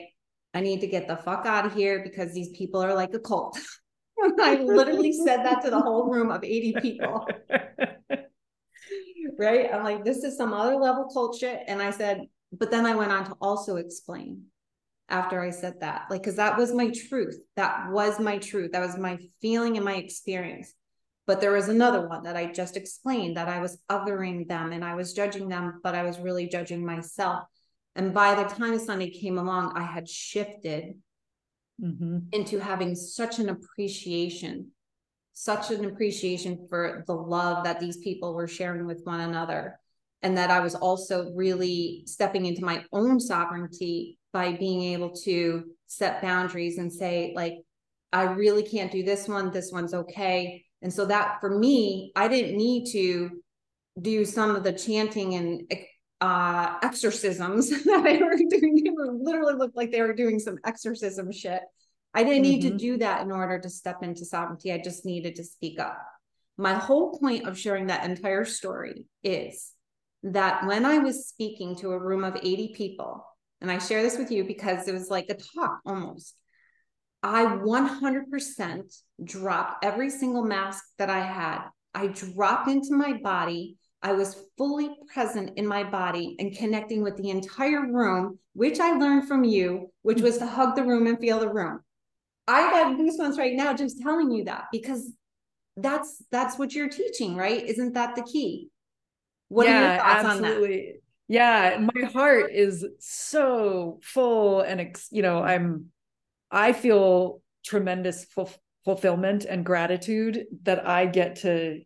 I 0.53 0.61
need 0.61 0.81
to 0.81 0.87
get 0.87 1.07
the 1.07 1.17
fuck 1.17 1.47
out 1.47 1.65
of 1.65 1.73
here 1.73 2.03
because 2.03 2.31
these 2.31 2.49
people 2.49 2.83
are 2.83 2.93
like 2.93 3.15
a 3.15 3.19
cult. 3.19 3.57
I 4.39 4.57
literally 4.57 5.13
said 5.13 5.43
that 5.45 5.63
to 5.63 5.71
the 5.71 5.81
whole 5.81 6.11
room 6.11 6.29
of 6.29 6.43
80 6.43 6.75
people. 6.79 7.27
right? 9.39 9.73
I'm 9.73 9.83
like, 9.83 10.05
this 10.05 10.23
is 10.23 10.37
some 10.37 10.53
other 10.53 10.75
level 10.75 11.09
cult 11.11 11.39
shit. 11.39 11.61
And 11.67 11.81
I 11.81 11.89
said, 11.89 12.27
but 12.51 12.71
then 12.71 12.85
I 12.85 12.95
went 12.95 13.11
on 13.11 13.25
to 13.25 13.35
also 13.41 13.77
explain 13.77 14.43
after 15.09 15.39
I 15.39 15.51
said 15.51 15.81
that, 15.81 16.05
like, 16.09 16.23
because 16.23 16.37
that 16.37 16.57
was 16.57 16.73
my 16.73 16.89
truth. 16.89 17.37
That 17.55 17.91
was 17.91 18.19
my 18.19 18.37
truth. 18.37 18.71
That 18.71 18.85
was 18.85 18.97
my 18.97 19.19
feeling 19.41 19.75
and 19.75 19.85
my 19.85 19.95
experience. 19.95 20.73
But 21.27 21.41
there 21.41 21.51
was 21.51 21.69
another 21.69 22.07
one 22.07 22.23
that 22.23 22.35
I 22.35 22.51
just 22.51 22.77
explained 22.77 23.37
that 23.37 23.47
I 23.47 23.59
was 23.59 23.77
othering 23.89 24.47
them 24.47 24.71
and 24.71 24.83
I 24.83 24.95
was 24.95 25.13
judging 25.13 25.49
them, 25.49 25.79
but 25.83 25.95
I 25.95 26.03
was 26.03 26.19
really 26.19 26.47
judging 26.47 26.85
myself. 26.85 27.43
And 27.95 28.13
by 28.13 28.35
the 28.35 28.49
time 28.49 28.77
Sunday 28.77 29.09
came 29.09 29.37
along, 29.37 29.73
I 29.75 29.83
had 29.83 30.07
shifted 30.07 30.95
mm-hmm. 31.81 32.19
into 32.31 32.59
having 32.59 32.95
such 32.95 33.39
an 33.39 33.49
appreciation 33.49 34.71
such 35.35 35.69
an 35.69 35.83
appreciation 35.83 36.65
for 36.69 37.03
the 37.07 37.13
love 37.13 37.65
that 37.65 37.79
these 37.79 37.97
people 37.97 38.33
were 38.33 38.47
sharing 38.47 38.87
with 38.87 39.01
one 39.03 39.19
another. 39.19 39.77
And 40.25 40.39
that 40.39 40.49
I 40.49 40.59
was 40.59 40.73
also 40.73 41.31
really 41.35 42.01
stepping 42.07 42.47
into 42.47 42.65
my 42.65 42.83
own 42.91 43.19
sovereignty 43.19 44.17
by 44.33 44.53
being 44.53 44.81
able 44.95 45.11
to 45.17 45.65
set 45.85 46.19
boundaries 46.19 46.79
and 46.79 46.91
say, 46.91 47.31
like, 47.35 47.59
I 48.11 48.23
really 48.23 48.63
can't 48.63 48.91
do 48.91 49.03
this 49.03 49.27
one. 49.27 49.51
This 49.51 49.71
one's 49.71 49.93
okay. 49.93 50.65
And 50.81 50.91
so 50.91 51.05
that 51.05 51.39
for 51.41 51.59
me, 51.59 52.11
I 52.15 52.27
didn't 52.27 52.57
need 52.57 52.91
to 52.93 53.39
do 54.01 54.25
some 54.25 54.55
of 54.55 54.63
the 54.63 54.73
chanting 54.73 55.35
and 55.35 55.71
uh, 56.19 56.79
exorcisms 56.81 57.69
that 57.83 58.01
they 58.03 58.17
were 58.17 58.35
doing. 58.35 58.81
They 58.83 58.89
were 58.89 59.11
literally 59.13 59.53
looked 59.53 59.77
like 59.77 59.91
they 59.91 60.01
were 60.01 60.15
doing 60.15 60.39
some 60.39 60.57
exorcism 60.65 61.31
shit. 61.31 61.61
I 62.15 62.23
didn't 62.23 62.41
need 62.41 62.63
mm-hmm. 62.63 62.71
to 62.71 62.83
do 62.83 62.97
that 62.97 63.21
in 63.21 63.31
order 63.31 63.59
to 63.59 63.69
step 63.69 64.01
into 64.01 64.25
sovereignty. 64.25 64.73
I 64.73 64.79
just 64.79 65.05
needed 65.05 65.35
to 65.35 65.43
speak 65.43 65.79
up. 65.79 66.03
My 66.57 66.73
whole 66.73 67.19
point 67.19 67.47
of 67.47 67.59
sharing 67.59 67.87
that 67.87 68.05
entire 68.05 68.45
story 68.45 69.05
is 69.23 69.74
that 70.25 70.65
when 70.65 70.85
I 70.85 70.97
was 70.97 71.27
speaking 71.27 71.75
to 71.77 71.91
a 71.91 71.99
room 71.99 72.23
of 72.23 72.35
80 72.35 72.73
people, 72.75 73.25
and 73.61 73.71
I 73.71 73.77
share 73.77 74.01
this 74.01 74.17
with 74.17 74.31
you 74.31 74.43
because 74.43 74.87
it 74.87 74.93
was 74.93 75.09
like 75.09 75.27
a 75.29 75.35
talk 75.35 75.79
almost, 75.85 76.35
I 77.21 77.45
100% 77.45 79.01
dropped 79.23 79.85
every 79.85 80.09
single 80.09 80.43
mask 80.43 80.83
that 80.97 81.09
I 81.09 81.21
had. 81.21 81.61
I 81.93 82.07
dropped 82.07 82.67
into 82.67 82.93
my 82.95 83.13
body. 83.13 83.77
I 84.01 84.13
was 84.13 84.43
fully 84.57 84.89
present 85.11 85.57
in 85.57 85.65
my 85.65 85.83
body 85.83 86.35
and 86.39 86.55
connecting 86.55 87.01
with 87.01 87.17
the 87.17 87.29
entire 87.29 87.91
room, 87.91 88.39
which 88.53 88.79
I 88.79 88.97
learned 88.97 89.27
from 89.27 89.43
you, 89.43 89.91
which 90.01 90.21
was 90.21 90.37
to 90.39 90.45
hug 90.45 90.75
the 90.75 90.83
room 90.83 91.07
and 91.07 91.19
feel 91.19 91.39
the 91.39 91.51
room. 91.51 91.79
I 92.47 92.69
got 92.69 92.97
goosebumps 92.97 93.37
right 93.37 93.55
now 93.55 93.73
just 93.73 94.01
telling 94.01 94.31
you 94.31 94.43
that 94.45 94.65
because 94.71 95.11
that's 95.77 96.23
that's 96.31 96.59
what 96.59 96.73
you're 96.73 96.89
teaching, 96.89 97.35
right? 97.35 97.63
Isn't 97.63 97.93
that 97.93 98.15
the 98.15 98.23
key? 98.23 98.69
What 99.55 99.67
yeah, 99.67 99.77
are 99.77 99.93
your 99.93 100.03
thoughts 100.03 100.25
absolutely. 100.25 100.79
on 100.79 100.85
that? 100.85 101.01
Yeah, 101.27 101.87
my 101.93 102.07
heart 102.09 102.51
is 102.51 102.85
so 102.99 104.01
full 104.03 104.59
and 104.59 104.93
you 105.11 105.21
know, 105.21 105.41
I'm 105.41 105.91
I 106.51 106.73
feel 106.73 107.41
tremendous 107.65 108.25
ful- 108.25 108.51
fulfillment 108.83 109.45
and 109.45 109.65
gratitude 109.65 110.43
that 110.63 110.85
I 110.85 111.05
get 111.05 111.37
to 111.37 111.79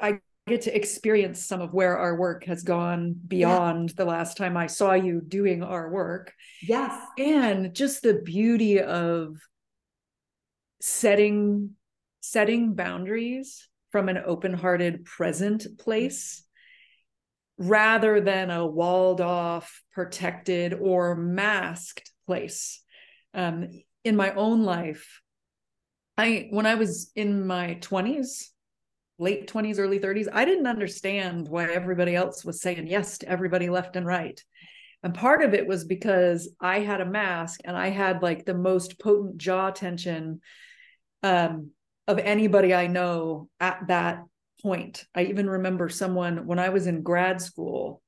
I 0.00 0.18
get 0.46 0.62
to 0.62 0.74
experience 0.74 1.44
some 1.44 1.60
of 1.60 1.74
where 1.74 1.98
our 1.98 2.16
work 2.16 2.44
has 2.44 2.62
gone 2.62 3.14
beyond 3.28 3.90
yeah. 3.90 3.94
the 3.98 4.06
last 4.06 4.38
time 4.38 4.56
I 4.56 4.66
saw 4.66 4.94
you 4.94 5.20
doing 5.20 5.62
our 5.62 5.90
work. 5.90 6.32
Yes. 6.62 6.98
And 7.18 7.74
just 7.74 8.00
the 8.02 8.14
beauty 8.14 8.80
of 8.80 9.36
setting 10.80 11.72
setting 12.22 12.72
boundaries 12.72 13.68
from 13.92 14.08
an 14.08 14.16
open-hearted 14.24 15.04
present 15.04 15.64
mm-hmm. 15.64 15.76
place 15.76 16.44
rather 17.58 18.20
than 18.20 18.50
a 18.50 18.66
walled 18.66 19.20
off 19.20 19.82
protected 19.92 20.74
or 20.74 21.14
masked 21.14 22.10
place 22.26 22.82
um, 23.32 23.68
in 24.04 24.16
my 24.16 24.32
own 24.34 24.62
life 24.62 25.20
i 26.18 26.48
when 26.50 26.66
i 26.66 26.74
was 26.74 27.10
in 27.14 27.46
my 27.46 27.78
20s 27.80 28.48
late 29.18 29.50
20s, 29.50 29.78
early 29.78 29.98
30s, 29.98 30.28
I 30.32 30.44
didn't 30.44 30.66
understand 30.66 31.48
why 31.48 31.70
everybody 31.70 32.14
else 32.14 32.44
was 32.44 32.60
saying 32.60 32.86
yes 32.86 33.18
to 33.18 33.28
everybody 33.28 33.68
left 33.68 33.96
and 33.96 34.06
right. 34.06 34.42
And 35.02 35.14
part 35.14 35.42
of 35.42 35.54
it 35.54 35.66
was 35.66 35.84
because 35.84 36.48
I 36.60 36.80
had 36.80 37.00
a 37.00 37.06
mask 37.06 37.60
and 37.64 37.76
I 37.76 37.90
had 37.90 38.22
like 38.22 38.44
the 38.44 38.54
most 38.54 38.98
potent 38.98 39.36
jaw 39.36 39.70
tension 39.70 40.40
um, 41.22 41.70
of 42.08 42.18
anybody 42.18 42.74
I 42.74 42.86
know 42.86 43.48
at 43.60 43.86
that 43.88 44.24
point. 44.62 45.04
I 45.14 45.24
even 45.24 45.48
remember 45.48 45.88
someone 45.88 46.46
when 46.46 46.58
I 46.58 46.70
was 46.70 46.86
in 46.86 47.02
grad 47.02 47.40
school, 47.40 48.02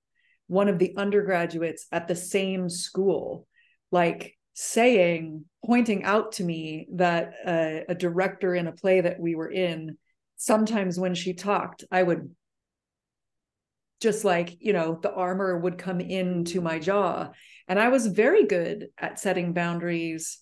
one 0.47 0.69
of 0.69 0.79
the 0.79 0.95
undergraduates 0.97 1.87
at 1.93 2.09
the 2.09 2.17
same 2.17 2.69
school, 2.69 3.47
like 3.91 4.37
saying, 4.55 5.45
pointing 5.65 6.05
out 6.05 6.33
to 6.33 6.45
me 6.45 6.89
that 6.95 7.35
a 7.89 7.95
director 7.95 8.55
in 8.55 8.67
a 8.67 8.73
play 8.73 9.01
that 9.01 9.21
we 9.21 9.35
were 9.35 9.51
in 9.51 9.99
sometimes 10.37 10.99
when 10.99 11.15
she 11.15 11.35
talked, 11.35 11.85
I 11.91 12.03
would 12.03 12.31
just 14.01 14.25
like, 14.25 14.57
you 14.61 14.73
know, 14.73 14.99
the 15.03 15.13
armor 15.13 15.59
would 15.59 15.79
come 15.79 16.01
into 16.01 16.61
my 16.61 16.79
jaw. 16.79 17.31
And 17.69 17.79
I 17.79 17.89
was 17.89 18.07
very 18.07 18.45
good 18.45 18.89
at 18.99 19.19
setting 19.19 19.53
boundaries 19.53 20.39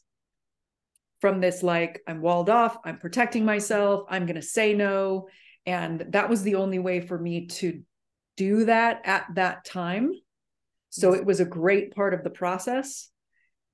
from 1.20 1.40
this, 1.40 1.62
like, 1.62 2.02
I'm 2.06 2.20
walled 2.20 2.50
off, 2.50 2.76
I'm 2.84 2.98
protecting 2.98 3.44
myself, 3.44 4.04
I'm 4.10 4.26
going 4.26 4.34
to 4.34 4.42
say 4.42 4.74
no. 4.74 5.28
And 5.66 6.04
that 6.10 6.28
was 6.28 6.42
the 6.42 6.56
only 6.56 6.78
way 6.78 7.00
for 7.00 7.18
me 7.18 7.46
to 7.46 7.82
do 8.36 8.64
that 8.66 9.00
at 9.04 9.26
that 9.34 9.64
time. 9.64 10.12
So 10.90 11.10
yes. 11.10 11.20
it 11.20 11.26
was 11.26 11.40
a 11.40 11.44
great 11.44 11.94
part 11.94 12.14
of 12.14 12.22
the 12.22 12.30
process. 12.30 13.10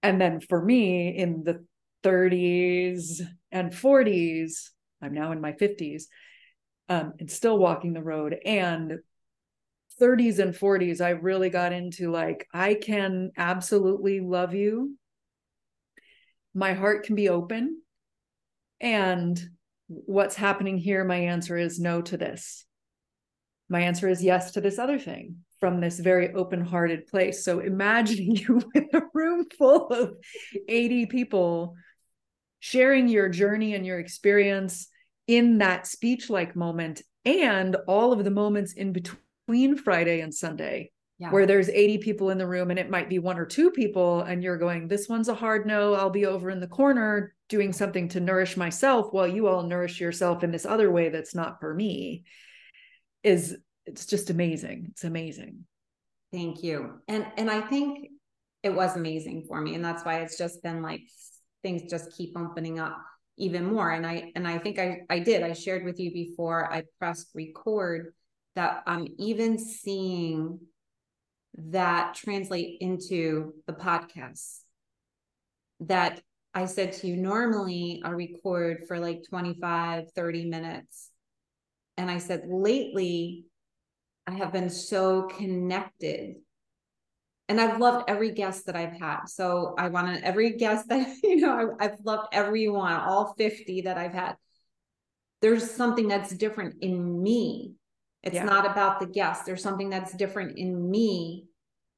And 0.03 0.21
then 0.21 0.41
for 0.41 0.63
me 0.63 1.17
in 1.17 1.43
the 1.45 1.65
30s 2.03 3.21
and 3.53 3.73
40s, 3.73 4.71
I'm 5.03 5.13
now 5.13 5.33
in 5.33 5.41
my 5.41 5.53
50s 5.53 6.05
um, 6.89 7.15
and 7.19 7.31
still 7.31 7.59
walking 7.59 7.93
the 7.93 8.03
road. 8.03 8.37
And 8.45 8.99
30s 10.01 10.39
and 10.39 10.55
40s, 10.55 11.01
I 11.01 11.11
really 11.11 11.51
got 11.51 11.73
into 11.73 12.11
like, 12.11 12.47
I 12.55 12.75
can 12.75 13.33
absolutely 13.37 14.21
love 14.21 14.55
you. 14.55 14.97
My 16.55 16.73
heart 16.73 17.05
can 17.05 17.15
be 17.15 17.29
open. 17.29 17.83
And 18.81 19.39
what's 19.91 20.37
happening 20.37 20.79
here? 20.79 21.05
My 21.05 21.17
answer 21.17 21.59
is 21.59 21.81
no 21.81 22.01
to 22.03 22.17
this. 22.17 22.65
My 23.69 23.81
answer 23.81 24.09
is 24.09 24.23
yes 24.23 24.53
to 24.53 24.61
this 24.61 24.79
other 24.79 24.99
thing 24.99 25.39
from 25.59 25.81
this 25.81 25.99
very 25.99 26.33
open 26.33 26.65
hearted 26.65 27.07
place. 27.09 27.45
So 27.45 27.59
imagining 27.59 28.37
you 28.37 28.63
with 28.75 28.95
a 28.95 29.03
room 29.13 29.47
full 29.59 29.89
of 29.89 30.15
80 30.69 31.07
people 31.07 31.75
sharing 32.61 33.09
your 33.09 33.29
journey 33.29 33.75
and 33.75 33.85
your 33.85 33.99
experience 33.99 34.89
in 35.27 35.59
that 35.59 35.87
speech 35.87 36.31
like 36.31 36.55
moment 36.55 37.03
and 37.25 37.77
all 37.87 38.13
of 38.13 38.25
the 38.25 38.31
moments 38.31 38.73
in 38.73 38.93
between 38.93 39.77
Friday 39.77 40.21
and 40.21 40.33
Sunday. 40.33 40.91
Yeah. 41.21 41.31
Where 41.31 41.45
there's 41.45 41.69
80 41.69 41.99
people 41.99 42.31
in 42.31 42.39
the 42.39 42.47
room 42.47 42.71
and 42.71 42.79
it 42.79 42.89
might 42.89 43.11
be 43.11 43.19
one 43.19 43.39
or 43.39 43.45
two 43.45 43.71
people, 43.71 44.23
and 44.23 44.43
you're 44.43 44.57
going, 44.57 44.89
This 44.89 45.07
one's 45.07 45.29
a 45.29 45.35
hard 45.35 45.67
no. 45.67 45.93
I'll 45.93 46.09
be 46.09 46.25
over 46.25 46.49
in 46.49 46.61
the 46.61 46.67
corner 46.67 47.35
doing 47.51 47.75
something 47.75 48.09
to 48.09 48.21
nourish 48.21 48.57
myself 48.57 49.13
while 49.13 49.29
you 49.29 49.47
all 49.47 49.63
nourish 49.63 50.01
yourself 50.01 50.43
in 50.43 50.51
this 50.51 50.65
other 50.65 50.91
way 50.91 51.11
that's 51.11 51.35
not 51.35 51.61
for 51.61 51.75
me. 51.75 52.25
Is 53.23 53.55
it's 53.85 54.07
just 54.07 54.31
amazing. 54.31 54.87
It's 54.93 55.05
amazing. 55.05 55.67
Thank 56.33 56.63
you. 56.63 57.01
And 57.07 57.27
and 57.37 57.51
I 57.51 57.61
think 57.61 58.09
it 58.63 58.75
was 58.75 58.97
amazing 58.97 59.45
for 59.47 59.61
me. 59.61 59.75
And 59.75 59.85
that's 59.85 60.05
why 60.05 60.21
it's 60.21 60.39
just 60.39 60.63
been 60.63 60.81
like 60.81 61.03
things 61.63 61.83
just 61.91 62.17
keep 62.17 62.35
opening 62.35 62.79
up 62.79 62.97
even 63.37 63.65
more 63.65 63.91
and 63.91 64.07
i 64.07 64.31
and 64.37 64.47
i 64.47 64.59
think 64.59 64.79
i 64.79 65.01
i 65.09 65.19
did 65.19 65.43
i 65.43 65.53
shared 65.53 65.85
with 65.85 65.99
you 65.99 66.13
before 66.13 66.71
i 66.73 66.83
pressed 66.99 67.31
record 67.35 68.13
that 68.55 68.83
i'm 68.87 69.07
even 69.19 69.59
seeing 69.59 70.59
that 71.57 72.15
translate 72.15 72.79
into 72.81 73.55
the 73.67 73.73
podcast 73.73 74.61
that 75.81 76.21
i 76.55 76.65
said 76.65 76.93
to 76.93 77.07
you 77.07 77.17
normally 77.17 78.03
i 78.05 78.11
record 78.11 78.85
for 78.87 78.99
like 78.99 79.23
25 79.29 80.11
30 80.13 80.45
minutes 80.47 81.11
and 81.97 82.11
i 82.11 82.19
said 82.19 82.43
lately 82.47 83.45
i 84.27 84.33
have 84.33 84.53
been 84.53 84.71
so 84.71 85.23
connected 85.23 86.37
and 87.51 87.61
I've 87.61 87.81
loved 87.81 88.05
every 88.09 88.31
guest 88.31 88.67
that 88.67 88.77
I've 88.77 88.93
had. 88.93 89.25
So 89.27 89.75
I 89.77 89.89
want 89.89 90.07
to 90.15 90.25
every 90.25 90.53
guest 90.53 90.89
that 90.89 91.17
you 91.25 91.37
know 91.37 91.75
I, 91.81 91.85
I've 91.85 91.99
loved 92.05 92.29
everyone, 92.33 92.93
all 92.93 93.35
fifty 93.37 93.83
that 93.83 93.99
I've 93.99 94.15
had. 94.15 94.37
There's 95.43 95.69
something 95.69 96.07
that's 96.07 96.31
different 96.31 96.77
in 96.81 97.23
me. 97.23 97.73
It's 98.23 98.35
yeah. 98.35 98.45
not 98.45 98.71
about 98.71 99.01
the 99.01 99.07
guest. 99.07 99.47
There's 99.47 99.63
something 99.63 99.91
that's 99.91 100.13
different 100.13 100.59
in 100.59 100.91
me 100.91 101.47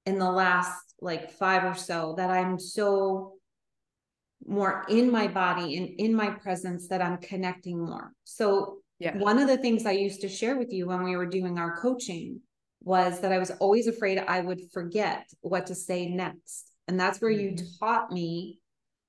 in 0.07 0.19
the 0.19 0.31
last 0.31 0.95
like 1.01 1.31
five 1.33 1.65
or 1.65 1.75
so 1.75 2.15
that 2.17 2.31
I'm 2.31 2.59
so 2.59 3.35
more 4.47 4.85
in 4.89 5.11
my 5.11 5.29
body 5.29 5.77
and 5.77 5.89
in 6.01 6.15
my 6.15 6.31
presence 6.31 6.89
that 6.89 7.03
I'm 7.03 7.19
connecting 7.19 7.85
more. 7.85 8.13
So 8.25 8.79
yeah. 8.99 9.17
one 9.17 9.39
of 9.39 9.49
the 9.49 9.57
things 9.57 9.87
I 9.87 9.93
used 9.93 10.21
to 10.23 10.29
share 10.29 10.57
with 10.57 10.73
you 10.73 10.87
when 10.87 11.03
we 11.03 11.17
were 11.17 11.27
doing 11.27 11.59
our 11.59 11.77
coaching 11.77 12.41
was 12.83 13.21
that 13.21 13.33
I 13.33 13.39
was 13.39 13.51
always 13.53 13.87
afraid 13.87 14.19
I 14.19 14.41
would 14.41 14.61
forget 14.73 15.29
what 15.41 15.67
to 15.67 15.75
say 15.75 16.09
next. 16.09 16.71
And 16.89 16.99
that's 16.99 17.21
where 17.21 17.31
mm-hmm. 17.31 17.57
you 17.57 17.67
taught 17.79 18.11
me 18.11 18.59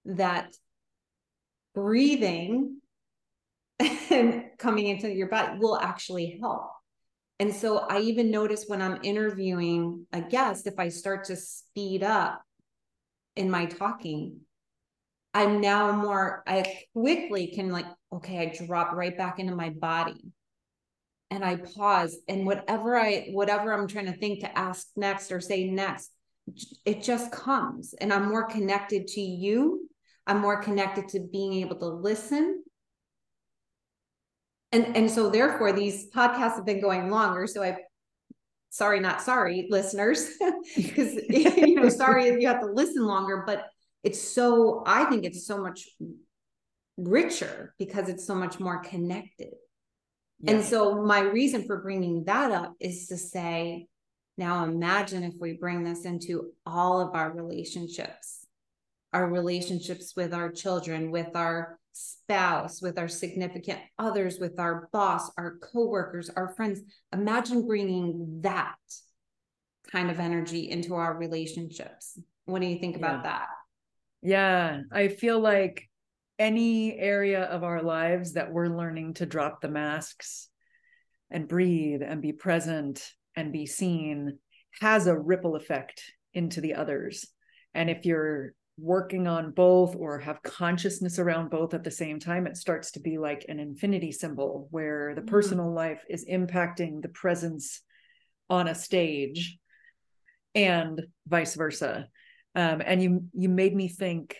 that 0.05 0.53
breathing 1.73 2.79
and 3.79 4.45
coming 4.59 4.87
into 4.87 5.11
your 5.11 5.27
body 5.27 5.57
will 5.59 5.77
actually 5.77 6.37
help. 6.41 6.72
And 7.43 7.53
so 7.53 7.79
I 7.79 7.99
even 7.99 8.31
notice 8.31 8.63
when 8.67 8.81
I'm 8.81 9.01
interviewing 9.03 10.07
a 10.13 10.21
guest, 10.21 10.65
if 10.65 10.75
I 10.79 10.87
start 10.87 11.25
to 11.25 11.35
speed 11.35 12.01
up 12.01 12.41
in 13.35 13.51
my 13.51 13.65
talking, 13.65 14.39
I'm 15.33 15.59
now 15.59 15.91
more, 15.91 16.41
I 16.47 16.85
quickly 16.93 17.47
can 17.47 17.69
like, 17.69 17.85
okay, 18.13 18.39
I 18.39 18.65
drop 18.65 18.93
right 18.93 19.17
back 19.17 19.39
into 19.39 19.53
my 19.53 19.71
body. 19.71 20.23
And 21.31 21.43
I 21.43 21.57
pause 21.57 22.15
and 22.29 22.45
whatever 22.45 22.97
I 22.97 23.27
whatever 23.31 23.73
I'm 23.73 23.89
trying 23.89 24.05
to 24.05 24.17
think 24.17 24.39
to 24.39 24.57
ask 24.57 24.87
next 24.95 25.29
or 25.29 25.41
say 25.41 25.69
next 25.69 26.11
it 26.85 27.03
just 27.03 27.29
comes. 27.33 27.93
And 27.93 28.13
I'm 28.13 28.29
more 28.29 28.47
connected 28.47 29.05
to 29.07 29.21
you. 29.21 29.89
I'm 30.25 30.39
more 30.39 30.61
connected 30.61 31.09
to 31.09 31.19
being 31.19 31.55
able 31.55 31.75
to 31.79 31.87
listen 31.87 32.62
and 34.73 34.97
and 34.97 35.09
so 35.09 35.29
therefore 35.29 35.71
these 35.71 36.09
podcasts 36.11 36.55
have 36.55 36.65
been 36.65 36.81
going 36.81 37.09
longer. 37.09 37.47
So 37.47 37.63
I 37.63 37.77
sorry 38.69 38.99
not 38.99 39.21
sorry 39.21 39.67
listeners 39.69 40.29
because 40.75 41.13
you 41.29 41.75
know 41.75 41.89
sorry 41.89 42.41
you 42.41 42.47
have 42.47 42.59
to 42.59 42.71
listen 42.71 43.05
longer 43.05 43.43
but 43.45 43.67
it's 44.03 44.19
so 44.19 44.83
I 44.85 45.05
think 45.05 45.25
it's 45.25 45.45
so 45.45 45.61
much 45.61 45.87
richer 46.97 47.73
because 47.79 48.09
it's 48.09 48.25
so 48.25 48.35
much 48.35 48.59
more 48.59 48.79
connected. 48.79 49.53
And 50.45 50.63
so 50.63 51.01
my 51.01 51.21
reason 51.21 51.65
for 51.65 51.81
bringing 51.81 52.25
that 52.25 52.51
up 52.51 52.73
is 52.79 53.07
to 53.07 53.17
say, 53.17 53.87
now 54.37 54.65
imagine 54.65 55.23
if 55.23 55.35
we 55.39 55.53
bring 55.53 55.83
this 55.83 56.03
into 56.03 56.51
all 56.65 56.99
of 56.99 57.15
our 57.15 57.31
relationships, 57.31 58.42
our 59.13 59.29
relationships 59.29 60.13
with 60.15 60.33
our 60.33 60.51
children, 60.51 61.11
with 61.11 61.35
our 61.35 61.79
spouse, 61.93 62.81
with 62.81 62.97
our 62.97 63.07
significant 63.07 63.79
others, 63.99 64.39
with 64.39 64.59
our 64.59 64.89
boss, 64.91 65.31
our 65.37 65.57
coworkers, 65.59 66.29
our 66.29 66.53
friends. 66.55 66.81
Imagine 67.13 67.67
bringing 67.67 68.39
that 68.41 68.75
kind 69.91 70.09
of 70.09 70.19
energy 70.19 70.69
into 70.69 70.95
our 70.95 71.15
relationships. 71.15 72.19
What 72.45 72.61
do 72.61 72.67
you 72.67 72.79
think 72.79 72.97
yeah. 72.97 73.05
about 73.05 73.23
that? 73.23 73.47
Yeah, 74.21 74.81
I 74.91 75.09
feel 75.09 75.39
like 75.39 75.87
any 76.39 76.97
area 76.97 77.43
of 77.43 77.63
our 77.63 77.83
lives 77.83 78.33
that 78.33 78.51
we're 78.51 78.67
learning 78.67 79.15
to 79.15 79.25
drop 79.25 79.61
the 79.61 79.69
masks 79.69 80.49
and 81.29 81.47
breathe 81.47 82.01
and 82.01 82.21
be 82.21 82.33
present 82.33 83.07
and 83.35 83.51
be 83.51 83.65
seen 83.65 84.39
has 84.81 85.07
a 85.07 85.17
ripple 85.17 85.55
effect 85.55 86.01
into 86.33 86.61
the 86.61 86.73
others. 86.75 87.27
And 87.73 87.89
if 87.89 88.05
you're 88.05 88.53
working 88.77 89.27
on 89.27 89.51
both 89.51 89.95
or 89.95 90.19
have 90.19 90.41
consciousness 90.41 91.19
around 91.19 91.49
both 91.49 91.73
at 91.73 91.83
the 91.83 91.91
same 91.91 92.19
time, 92.19 92.47
it 92.47 92.57
starts 92.57 92.91
to 92.91 92.99
be 92.99 93.17
like 93.17 93.45
an 93.47 93.59
infinity 93.59 94.11
symbol 94.11 94.67
where 94.71 95.13
the 95.15 95.21
mm. 95.21 95.27
personal 95.27 95.71
life 95.71 96.03
is 96.09 96.25
impacting 96.25 97.01
the 97.01 97.09
presence 97.09 97.81
on 98.49 98.67
a 98.67 98.75
stage 98.75 99.57
and 100.55 101.03
vice 101.27 101.55
versa. 101.55 102.07
Um, 102.55 102.81
and 102.85 103.01
you 103.01 103.23
you 103.33 103.49
made 103.49 103.75
me 103.75 103.87
think 103.87 104.37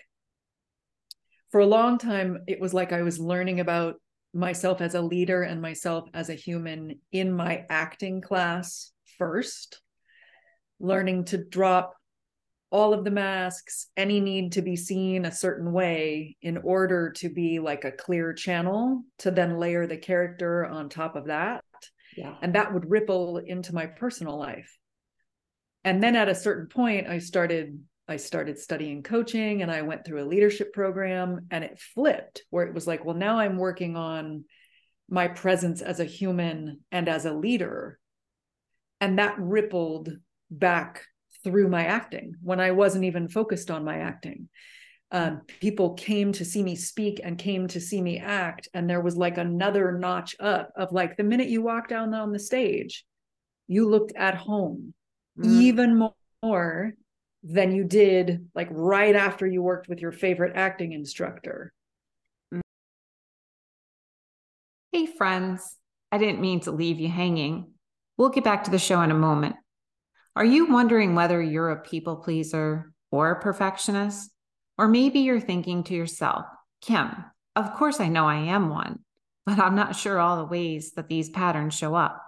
for 1.52 1.60
a 1.60 1.66
long 1.66 2.00
time, 2.00 2.44
it 2.48 2.60
was 2.60 2.74
like 2.74 2.92
I 2.92 3.04
was 3.04 3.20
learning 3.20 3.60
about 3.60 3.96
myself 4.34 4.82
as 4.82 4.96
a 4.96 5.02
leader 5.02 5.44
and 5.44 5.62
myself 5.62 6.10
as 6.14 6.30
a 6.30 6.36
human 6.36 7.00
in 7.12 7.32
my 7.32 7.66
acting 7.70 8.22
class 8.22 8.92
first, 9.20 9.80
learning 10.80 11.26
to 11.26 11.38
drop 11.38 11.96
all 12.74 12.92
of 12.92 13.04
the 13.04 13.12
masks, 13.12 13.88
any 13.96 14.20
need 14.20 14.54
to 14.54 14.64
be 14.64 14.76
seen 14.76 15.26
a 15.26 15.32
certain 15.32 15.72
way 15.72 16.36
in 16.42 16.58
order 16.58 17.12
to 17.12 17.30
be 17.30 17.60
like 17.60 17.86
a 17.86 17.92
clear 17.92 18.34
channel 18.34 19.04
to 19.20 19.30
then 19.30 19.60
layer 19.60 19.86
the 19.86 19.96
character 19.96 20.66
on 20.66 20.90
top 20.90 21.16
of 21.16 21.28
that. 21.28 21.64
Yeah. 22.18 22.34
And 22.42 22.56
that 22.56 22.74
would 22.74 22.90
ripple 22.90 23.38
into 23.38 23.76
my 23.76 23.86
personal 23.86 24.40
life. 24.40 24.76
And 25.84 26.02
then 26.02 26.16
at 26.16 26.30
a 26.30 26.36
certain 26.36 26.68
point, 26.68 27.08
I 27.08 27.20
started 27.20 27.80
I 28.08 28.18
started 28.18 28.60
studying 28.60 29.02
coaching 29.02 29.62
and 29.62 29.72
I 29.72 29.84
went 29.84 30.04
through 30.04 30.24
a 30.24 30.28
leadership 30.28 30.74
program 30.74 31.48
and 31.52 31.64
it 31.64 31.80
flipped 31.80 32.42
where 32.50 32.66
it 32.66 32.74
was 32.74 32.86
like, 32.86 33.06
well, 33.06 33.16
now 33.16 33.40
I'm 33.40 33.58
working 33.58 33.96
on 33.96 34.44
my 35.10 35.30
presence 35.30 35.82
as 35.82 36.02
a 36.02 36.06
human 36.06 36.82
and 36.92 37.08
as 37.08 37.26
a 37.26 37.34
leader. 37.34 38.00
And 39.00 39.20
that 39.20 39.40
rippled 39.40 40.10
back 40.52 41.06
through 41.44 41.68
my 41.68 41.86
acting 41.86 42.36
when 42.42 42.60
I 42.60 42.72
wasn't 42.72 43.06
even 43.06 43.28
focused 43.28 43.70
on 43.70 43.84
my 43.84 43.98
acting. 43.98 44.50
Um, 45.12 45.42
people 45.60 45.94
came 45.94 46.32
to 46.34 46.46
see 46.46 46.64
me 46.64 46.76
speak 46.76 47.22
and 47.24 47.38
came 47.38 47.68
to 47.68 47.80
see 47.80 48.02
me 48.02 48.18
act. 48.18 48.68
And 48.74 48.90
there 48.90 49.02
was 49.02 49.16
like 49.16 49.38
another 49.38 49.92
notch 49.92 50.36
up 50.40 50.72
of 50.76 50.92
like 50.92 51.18
the 51.18 51.24
minute 51.24 51.50
you 51.50 51.62
walked 51.62 51.90
down 51.90 52.14
on 52.14 52.32
the 52.32 52.40
stage, 52.40 53.06
you 53.68 53.88
looked 53.88 54.14
at 54.16 54.36
home 54.36 54.94
mm. 55.38 55.62
even 55.62 56.10
more 56.42 56.94
than 57.44 57.74
you 57.74 57.84
did 57.84 58.50
like 58.56 58.70
right 58.72 59.16
after 59.16 59.46
you 59.46 59.62
worked 59.62 59.88
with 59.88 60.00
your 60.00 60.12
favorite 60.12 60.54
acting 60.56 60.94
instructor. 60.94 61.74
Hey, 64.92 65.06
friends. 65.06 65.78
I 66.12 66.20
didn't 66.20 66.42
mean 66.42 66.60
to 66.62 66.72
leave 66.72 67.00
you 67.00 67.10
hanging. 67.10 67.72
We'll 68.18 68.30
get 68.30 68.44
back 68.44 68.64
to 68.66 68.72
the 68.72 68.78
show 68.78 69.02
in 69.02 69.10
a 69.10 69.16
moment. 69.16 69.56
Are 70.36 70.46
you 70.46 70.66
wondering 70.66 71.14
whether 71.14 71.42
you're 71.42 71.70
a 71.70 71.82
people 71.82 72.16
pleaser 72.16 72.92
or 73.12 73.32
a 73.32 73.42
perfectionist? 73.42 74.32
Or 74.78 74.88
maybe 74.88 75.20
you're 75.20 75.40
thinking 75.40 75.84
to 75.84 75.94
yourself, 75.94 76.46
Kim, 76.82 77.12
of 77.56 77.76
course 77.76 78.00
I 78.00 78.08
know 78.08 78.26
I 78.26 78.38
am 78.38 78.70
one, 78.70 79.00
but 79.46 79.60
I'm 79.60 79.76
not 79.76 79.96
sure 79.96 80.20
all 80.20 80.38
the 80.38 80.46
ways 80.46 80.94
that 80.94 81.08
these 81.08 81.30
patterns 81.30 81.76
show 81.76 81.94
up. 81.94 82.20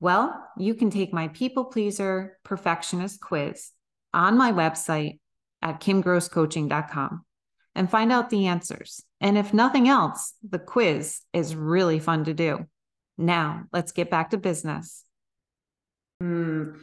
Well, 0.00 0.44
you 0.58 0.74
can 0.74 0.90
take 0.90 1.12
my 1.12 1.28
people 1.28 1.66
pleaser 1.66 2.38
perfectionist 2.42 3.20
quiz 3.20 3.70
on 4.12 4.36
my 4.36 4.50
website 4.50 5.20
at 5.62 5.80
kimgrosscoaching.com 5.80 7.24
and 7.74 7.90
find 7.90 8.10
out 8.10 8.30
the 8.30 8.46
answers. 8.46 9.02
And 9.20 9.38
if 9.38 9.54
nothing 9.54 9.88
else, 9.88 10.34
the 10.48 10.58
quiz 10.58 11.20
is 11.32 11.54
really 11.54 12.00
fun 12.00 12.24
to 12.24 12.34
do. 12.34 12.66
Now, 13.16 13.64
let's 13.72 13.92
get 13.92 14.10
back 14.10 14.30
to 14.30 14.38
business. 14.38 15.04
Mm, 16.22 16.78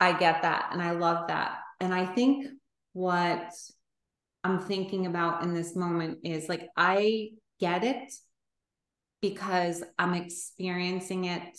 I 0.00 0.12
get 0.12 0.42
that. 0.42 0.70
And 0.72 0.82
I 0.82 0.92
love 0.92 1.28
that. 1.28 1.58
And 1.80 1.94
I 1.94 2.06
think 2.06 2.46
what 2.92 3.52
I'm 4.44 4.60
thinking 4.60 5.06
about 5.06 5.42
in 5.42 5.54
this 5.54 5.74
moment 5.74 6.18
is 6.24 6.48
like, 6.48 6.68
I 6.76 7.30
get 7.58 7.84
it 7.84 8.12
because 9.20 9.82
I'm 9.98 10.14
experiencing 10.14 11.24
it 11.24 11.58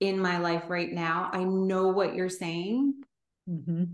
in 0.00 0.18
my 0.18 0.38
life 0.38 0.64
right 0.68 0.90
now. 0.90 1.30
I 1.32 1.44
know 1.44 1.88
what 1.88 2.14
you're 2.14 2.28
saying. 2.28 2.94
Mm-hmm. 3.48 3.84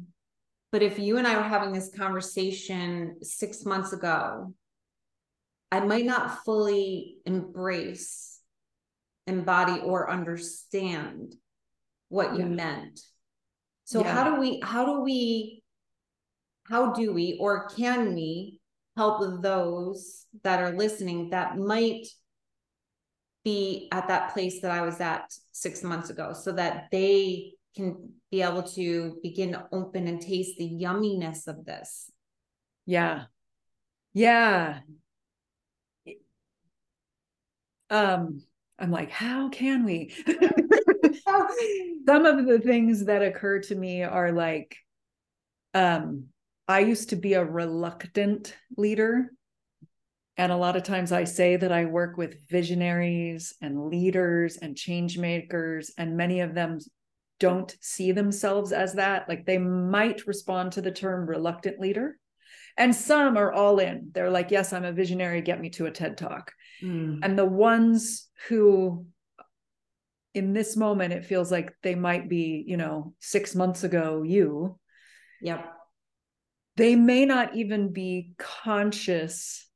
But 0.73 0.83
if 0.83 0.99
you 0.99 1.19
and 1.19 1.27
I 1.27 1.37
were 1.37 1.43
having 1.43 1.73
this 1.73 1.91
conversation 1.97 3.17
six 3.23 3.65
months 3.65 3.93
ago, 3.93 4.55
I 5.73 5.81
might 5.81 6.05
not 6.05 6.45
fully 6.45 7.17
embrace, 7.27 8.41
embody, 9.27 9.81
or 9.81 10.11
understand 10.11 11.35
what 12.09 12.35
you 12.35 12.41
yeah. 12.41 12.47
meant. 12.47 13.01
So 13.91 14.05
yeah. 14.05 14.13
how 14.13 14.23
do 14.23 14.41
we 14.41 14.61
how 14.63 14.87
do 14.87 15.01
we 15.01 15.65
how 16.69 16.93
do 16.93 17.13
we 17.13 17.37
or 17.41 17.69
can 17.71 18.15
we 18.15 18.61
help 18.97 19.43
those 19.43 20.27
that 20.45 20.63
are 20.63 20.71
listening 20.71 21.31
that 21.31 21.59
might 21.59 22.07
be 23.45 23.89
at 23.91 24.07
that 24.07 24.33
place 24.33 24.61
that 24.61 24.71
I 24.71 24.83
was 24.83 25.01
at 25.01 25.25
6 25.51 25.83
months 25.83 26.09
ago 26.09 26.35
so 26.35 26.53
that 26.53 26.87
they 26.93 27.55
can 27.75 28.13
be 28.31 28.43
able 28.43 28.63
to 28.63 29.19
begin 29.25 29.55
to 29.55 29.67
open 29.73 30.07
and 30.07 30.21
taste 30.21 30.57
the 30.57 30.71
yumminess 30.71 31.49
of 31.49 31.65
this. 31.65 32.13
Yeah. 32.87 33.25
Yeah. 34.13 34.83
Um 37.91 38.43
I'm 38.79 38.93
like, 38.93 39.11
how 39.11 39.49
can 39.49 39.85
we? 39.85 40.15
Some 42.07 42.27
of 42.27 42.47
the 42.47 42.59
things 42.59 43.05
that 43.07 43.23
occur 43.23 43.61
to 43.61 43.75
me 43.75 44.03
are 44.03 44.33
like, 44.33 44.77
um, 45.75 46.27
I 46.67 46.81
used 46.81 47.11
to 47.11 47.17
be 47.17 47.35
a 47.35 47.45
reluctant 47.45 48.57
leader. 48.77 49.33
And 50.37 50.53
a 50.53 50.57
lot 50.57 50.77
of 50.77 50.85
times 50.85 51.13
I 51.13 51.25
say 51.25 51.57
that 51.57 51.73
I 51.73 51.85
work 51.85 52.17
with 52.17 52.49
visionaries 52.49 53.55
and 53.61 53.89
leaders 53.89 54.57
and 54.57 54.77
change 54.77 55.19
makers, 55.19 55.93
and 55.99 56.17
many 56.17 56.41
of 56.41 56.55
them 56.55 56.79
don't 57.41 57.75
see 57.81 58.13
themselves 58.13 58.73
as 58.73 58.95
that. 58.95 59.29
Like 59.29 59.45
they 59.45 59.59
might 59.59 60.27
respond 60.27 60.73
to 60.73 60.81
the 60.81 60.93
term 60.93 61.27
reluctant 61.27 61.81
leader. 61.81 62.19
And 62.77 62.95
some 62.95 63.37
are 63.37 63.53
all 63.53 63.79
in. 63.79 64.11
They're 64.13 64.31
like, 64.31 64.51
yes, 64.51 64.73
I'm 64.73 64.85
a 64.85 64.93
visionary, 64.93 65.43
get 65.43 65.61
me 65.61 65.71
to 65.71 65.87
a 65.87 65.91
TED 65.91 66.17
talk. 66.17 66.53
Mm. 66.83 67.19
And 67.23 67.39
the 67.39 67.45
ones 67.45 68.29
who 68.49 69.07
in 70.35 70.53
this 70.53 70.77
moment 70.77 71.13
it 71.13 71.25
feels 71.25 71.51
like 71.51 71.75
they 71.83 71.95
might 71.95 72.29
be 72.29 72.65
you 72.67 72.77
know 72.77 73.15
six 73.19 73.55
months 73.55 73.85
ago 73.85 74.23
you. 74.23 74.79
Yep. 75.43 75.65
They 76.77 76.95
may 76.95 77.27
not 77.27 77.57
even 77.57 77.93
be 77.93 78.33
conscious 78.39 79.69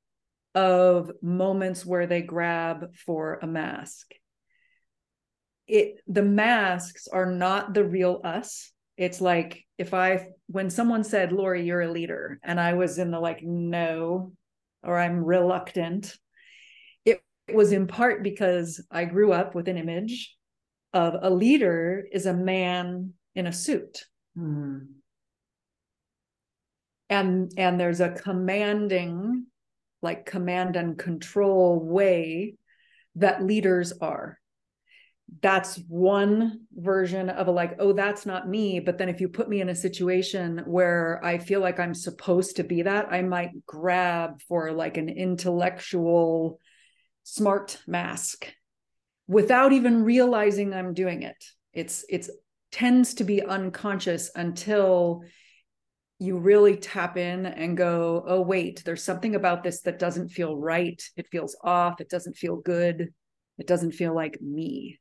of 0.55 1.11
moments 1.21 1.85
where 1.85 2.07
they 2.07 2.23
grab 2.23 2.95
for 2.95 3.39
a 3.43 3.47
mask. 3.47 4.13
It 5.67 5.97
the 6.07 6.23
masks 6.23 7.09
are 7.09 7.31
not 7.31 7.75
the 7.75 7.85
real 7.85 8.21
us. 8.23 8.71
It's 8.97 9.21
like 9.21 9.65
if 9.79 9.93
i 9.95 10.29
when 10.47 10.71
someone 10.71 11.05
said 11.05 11.33
lauri 11.33 11.65
you're 11.65 11.83
a 11.83 11.91
leader 11.91 12.39
and 12.43 12.61
i 12.61 12.75
was 12.75 12.99
in 12.99 13.11
the 13.11 13.19
like 13.19 13.43
no 13.43 14.33
or 14.83 14.99
i'm 14.99 15.25
reluctant 15.25 16.17
it, 17.05 17.21
it 17.49 17.55
was 17.55 17.73
in 17.73 17.87
part 17.87 18.23
because 18.23 18.85
i 18.91 19.05
grew 19.05 19.33
up 19.33 19.55
with 19.55 19.69
an 19.69 19.77
image 19.77 20.35
of 20.95 21.17
a 21.21 21.29
leader 21.29 22.07
is 22.11 22.25
a 22.25 22.33
man 22.33 23.13
in 23.35 23.47
a 23.47 23.53
suit. 23.53 24.07
Mm. 24.39 24.87
And 27.11 27.53
and 27.59 27.79
there's 27.79 28.01
a 28.01 28.11
commanding 28.11 29.47
like 30.01 30.25
command 30.25 30.77
and 30.77 30.97
control 30.97 31.81
way 31.81 32.55
that 33.17 33.45
leaders 33.45 33.93
are. 34.01 34.39
That's 35.41 35.77
one 35.89 36.61
version 36.73 37.31
of 37.31 37.49
a 37.49 37.51
like, 37.51 37.77
oh, 37.79 37.93
that's 37.93 38.25
not 38.27 38.49
me. 38.49 38.79
But 38.79 38.99
then 38.99 39.09
if 39.09 39.21
you 39.21 39.29
put 39.29 39.49
me 39.49 39.61
in 39.61 39.71
a 39.71 39.75
situation 39.75 40.63
where 40.67 41.21
I 41.25 41.39
feel 41.39 41.61
like 41.61 41.81
I'm 41.81 41.95
supposed 41.95 42.57
to 42.57 42.65
be 42.65 42.83
that, 42.83 43.11
I 43.11 43.23
might 43.23 43.67
grab 43.67 44.41
for 44.43 44.73
like 44.73 44.97
an 44.97 45.09
intellectual 45.09 46.61
smart 47.25 47.83
mask 47.87 48.53
without 49.27 49.73
even 49.73 50.05
realizing 50.05 50.73
I'm 50.73 50.95
doing 50.95 51.23
it. 51.23 51.43
It's 51.73 52.05
it's 52.09 52.31
tends 52.71 53.15
to 53.15 53.25
be 53.25 53.43
unconscious 53.43 54.31
until 54.35 55.23
you 56.19 56.39
really 56.39 56.77
tap 56.77 57.17
in 57.17 57.47
and 57.47 57.77
go, 57.77 58.25
oh 58.27 58.41
wait, 58.41 58.83
there's 58.85 59.03
something 59.03 59.35
about 59.35 59.63
this 59.63 59.83
that 59.83 59.99
doesn't 59.99 60.29
feel 60.29 60.57
right. 60.57 61.03
It 61.17 61.29
feels 61.31 61.57
off. 61.63 62.01
It 62.01 62.09
doesn't 62.09 62.37
feel 62.37 62.57
good. 62.57 63.13
It 63.59 63.67
doesn't 63.67 63.93
feel 63.93 64.15
like 64.15 64.41
me. 64.41 64.99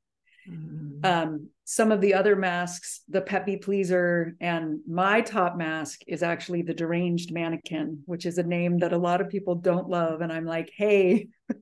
Mm-hmm. 0.50 1.06
Um, 1.06 1.50
some 1.64 1.92
of 1.92 2.02
the 2.02 2.14
other 2.14 2.36
masks, 2.36 3.02
the 3.08 3.22
peppy 3.22 3.58
pleaser, 3.58 4.36
and 4.42 4.80
my 4.88 5.22
top 5.22 5.56
mask 5.56 6.02
is 6.08 6.24
actually 6.24 6.62
the 6.62 6.74
deranged 6.74 7.32
mannequin, 7.32 8.04
which 8.06 8.26
is 8.26 8.38
a 8.38 8.44
name 8.44 8.80
that 8.80 8.94
a 8.94 8.98
lot 8.98 9.22
of 9.22 9.30
people 9.30 9.56
don't 9.56 9.90
love. 9.90 10.22
And 10.22 10.32
I'm 10.32 10.46
like, 10.46 10.72
hey, 10.76 11.30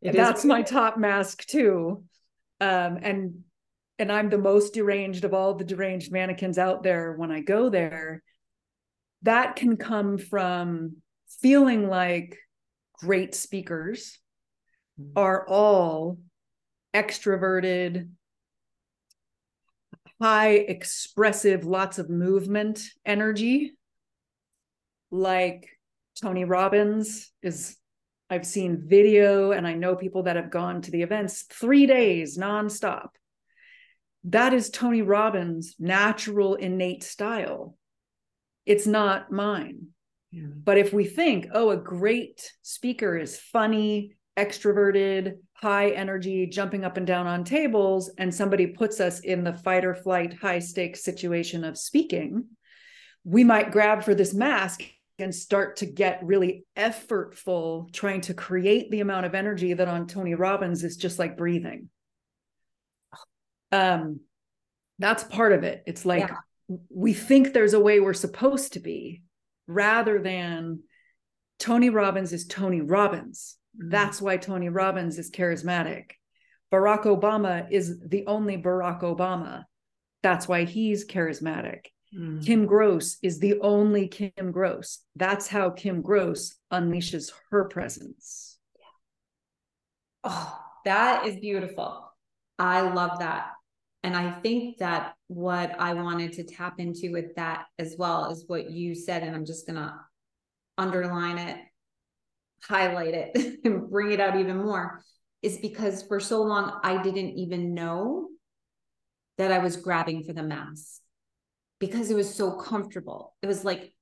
It 0.00 0.12
That's 0.12 0.44
my 0.44 0.62
top 0.62 0.96
mask 0.96 1.44
too. 1.46 2.04
Um, 2.60 2.98
and 3.02 3.44
and 3.98 4.12
I'm 4.12 4.30
the 4.30 4.38
most 4.38 4.74
deranged 4.74 5.24
of 5.24 5.34
all 5.34 5.54
the 5.54 5.64
deranged 5.64 6.12
mannequins 6.12 6.56
out 6.56 6.82
there 6.82 7.14
when 7.14 7.32
I 7.32 7.40
go 7.40 7.68
there. 7.68 8.22
That 9.22 9.56
can 9.56 9.76
come 9.76 10.18
from 10.18 10.98
feeling 11.40 11.88
like 11.88 12.38
great 13.00 13.34
speakers 13.34 14.18
mm-hmm. 15.00 15.18
are 15.18 15.46
all 15.48 16.18
extroverted, 16.94 18.10
high 20.20 20.50
expressive, 20.50 21.64
lots 21.64 21.98
of 21.98 22.08
movement 22.08 22.82
energy. 23.04 23.72
Like 25.10 25.68
Tony 26.20 26.44
Robbins 26.44 27.32
is 27.42 27.76
I've 28.30 28.46
seen 28.46 28.82
video 28.86 29.52
and 29.52 29.66
I 29.66 29.74
know 29.74 29.96
people 29.96 30.24
that 30.24 30.36
have 30.36 30.50
gone 30.50 30.82
to 30.82 30.90
the 30.90 31.02
events 31.02 31.42
three 31.42 31.86
days 31.86 32.36
nonstop. 32.36 33.08
That 34.24 34.52
is 34.52 34.68
Tony 34.70 35.02
Robbins' 35.02 35.76
natural 35.78 36.54
innate 36.56 37.02
style. 37.04 37.76
it's 38.66 38.86
not 38.86 39.32
mine. 39.32 39.88
Yeah. 40.30 40.42
But 40.62 40.76
if 40.76 40.92
we 40.92 41.04
think, 41.06 41.48
oh, 41.54 41.70
a 41.70 41.76
great 41.76 42.52
speaker 42.60 43.16
is 43.16 43.40
funny, 43.40 44.18
extroverted, 44.36 45.38
high 45.54 45.88
energy, 45.88 46.46
jumping 46.46 46.84
up 46.84 46.98
and 46.98 47.06
down 47.06 47.26
on 47.26 47.44
tables, 47.44 48.12
and 48.18 48.32
somebody 48.32 48.66
puts 48.66 49.00
us 49.00 49.20
in 49.20 49.42
the 49.42 49.54
fight 49.54 49.86
or 49.86 49.94
flight, 49.94 50.34
high 50.34 50.58
stakes 50.58 51.02
situation 51.02 51.64
of 51.64 51.78
speaking, 51.78 52.44
we 53.24 53.42
might 53.42 53.72
grab 53.72 54.02
for 54.02 54.14
this 54.14 54.34
mask 54.34 54.84
and 55.18 55.34
start 55.34 55.76
to 55.76 55.86
get 55.86 56.24
really 56.24 56.64
effortful 56.76 57.92
trying 57.92 58.20
to 58.22 58.34
create 58.34 58.90
the 58.90 59.00
amount 59.00 59.26
of 59.26 59.34
energy 59.34 59.72
that 59.72 59.88
on 59.88 60.06
Tony 60.06 60.34
Robbins 60.34 60.84
is 60.84 60.96
just 60.96 61.18
like 61.18 61.36
breathing. 61.36 61.88
Um, 63.72 64.20
that's 64.98 65.24
part 65.24 65.52
of 65.52 65.64
it. 65.64 65.82
It's 65.86 66.06
like 66.06 66.28
yeah. 66.28 66.76
we 66.88 67.12
think 67.12 67.52
there's 67.52 67.74
a 67.74 67.80
way 67.80 68.00
we're 68.00 68.14
supposed 68.14 68.74
to 68.74 68.80
be 68.80 69.22
rather 69.66 70.20
than 70.20 70.80
Tony 71.58 71.90
Robbins 71.90 72.32
is 72.32 72.46
Tony 72.46 72.80
Robbins. 72.80 73.56
Mm-hmm. 73.76 73.90
That's 73.90 74.22
why 74.22 74.36
Tony 74.36 74.68
Robbins 74.68 75.18
is 75.18 75.30
charismatic. 75.30 76.12
Barack 76.72 77.04
Obama 77.04 77.66
is 77.70 77.98
the 78.00 78.26
only 78.26 78.56
Barack 78.56 79.02
Obama. 79.02 79.64
That's 80.22 80.46
why 80.46 80.64
he's 80.64 81.06
charismatic. 81.06 81.86
Mm. 82.16 82.44
Kim 82.44 82.66
Gross 82.66 83.18
is 83.22 83.38
the 83.38 83.60
only 83.60 84.08
Kim 84.08 84.50
Gross. 84.50 85.00
That's 85.16 85.46
how 85.46 85.70
Kim 85.70 86.02
Gross 86.02 86.56
unleashes 86.72 87.32
her 87.50 87.64
presence. 87.64 88.58
Yeah. 88.78 88.86
Oh, 90.24 90.58
that 90.84 91.26
is 91.26 91.36
beautiful. 91.36 92.10
I 92.58 92.80
love 92.80 93.18
that. 93.20 93.52
And 94.02 94.16
I 94.16 94.40
think 94.40 94.78
that 94.78 95.14
what 95.26 95.78
I 95.78 95.94
wanted 95.94 96.32
to 96.34 96.44
tap 96.44 96.78
into 96.78 97.12
with 97.12 97.34
that 97.36 97.66
as 97.78 97.96
well 97.98 98.30
is 98.30 98.44
what 98.46 98.70
you 98.70 98.94
said. 98.94 99.22
And 99.22 99.34
I'm 99.34 99.44
just 99.44 99.66
going 99.66 99.76
to 99.76 99.94
underline 100.78 101.38
it, 101.38 101.58
highlight 102.62 103.14
it, 103.14 103.60
and 103.64 103.90
bring 103.90 104.12
it 104.12 104.20
out 104.20 104.38
even 104.38 104.58
more 104.58 105.02
is 105.42 105.58
because 105.58 106.02
for 106.02 106.18
so 106.18 106.42
long 106.42 106.80
I 106.82 107.02
didn't 107.02 107.38
even 107.38 107.74
know 107.74 108.28
that 109.36 109.52
I 109.52 109.58
was 109.58 109.76
grabbing 109.76 110.24
for 110.24 110.32
the 110.32 110.42
mask 110.42 111.00
because 111.78 112.10
it 112.10 112.16
was 112.16 112.34
so 112.34 112.52
comfortable. 112.52 113.34
It 113.42 113.46
was 113.46 113.64
like 113.64 113.92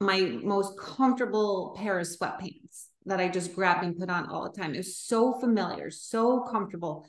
my 0.00 0.20
most 0.20 0.78
comfortable 0.78 1.74
pair 1.78 1.98
of 1.98 2.06
sweatpants 2.06 2.86
that 3.06 3.20
I 3.20 3.28
just 3.28 3.54
grabbed 3.54 3.84
and 3.84 3.96
put 3.96 4.10
on 4.10 4.26
all 4.26 4.44
the 4.44 4.58
time. 4.58 4.74
It 4.74 4.78
was 4.78 4.96
so 4.96 5.38
familiar, 5.40 5.90
so 5.90 6.40
comfortable. 6.50 7.06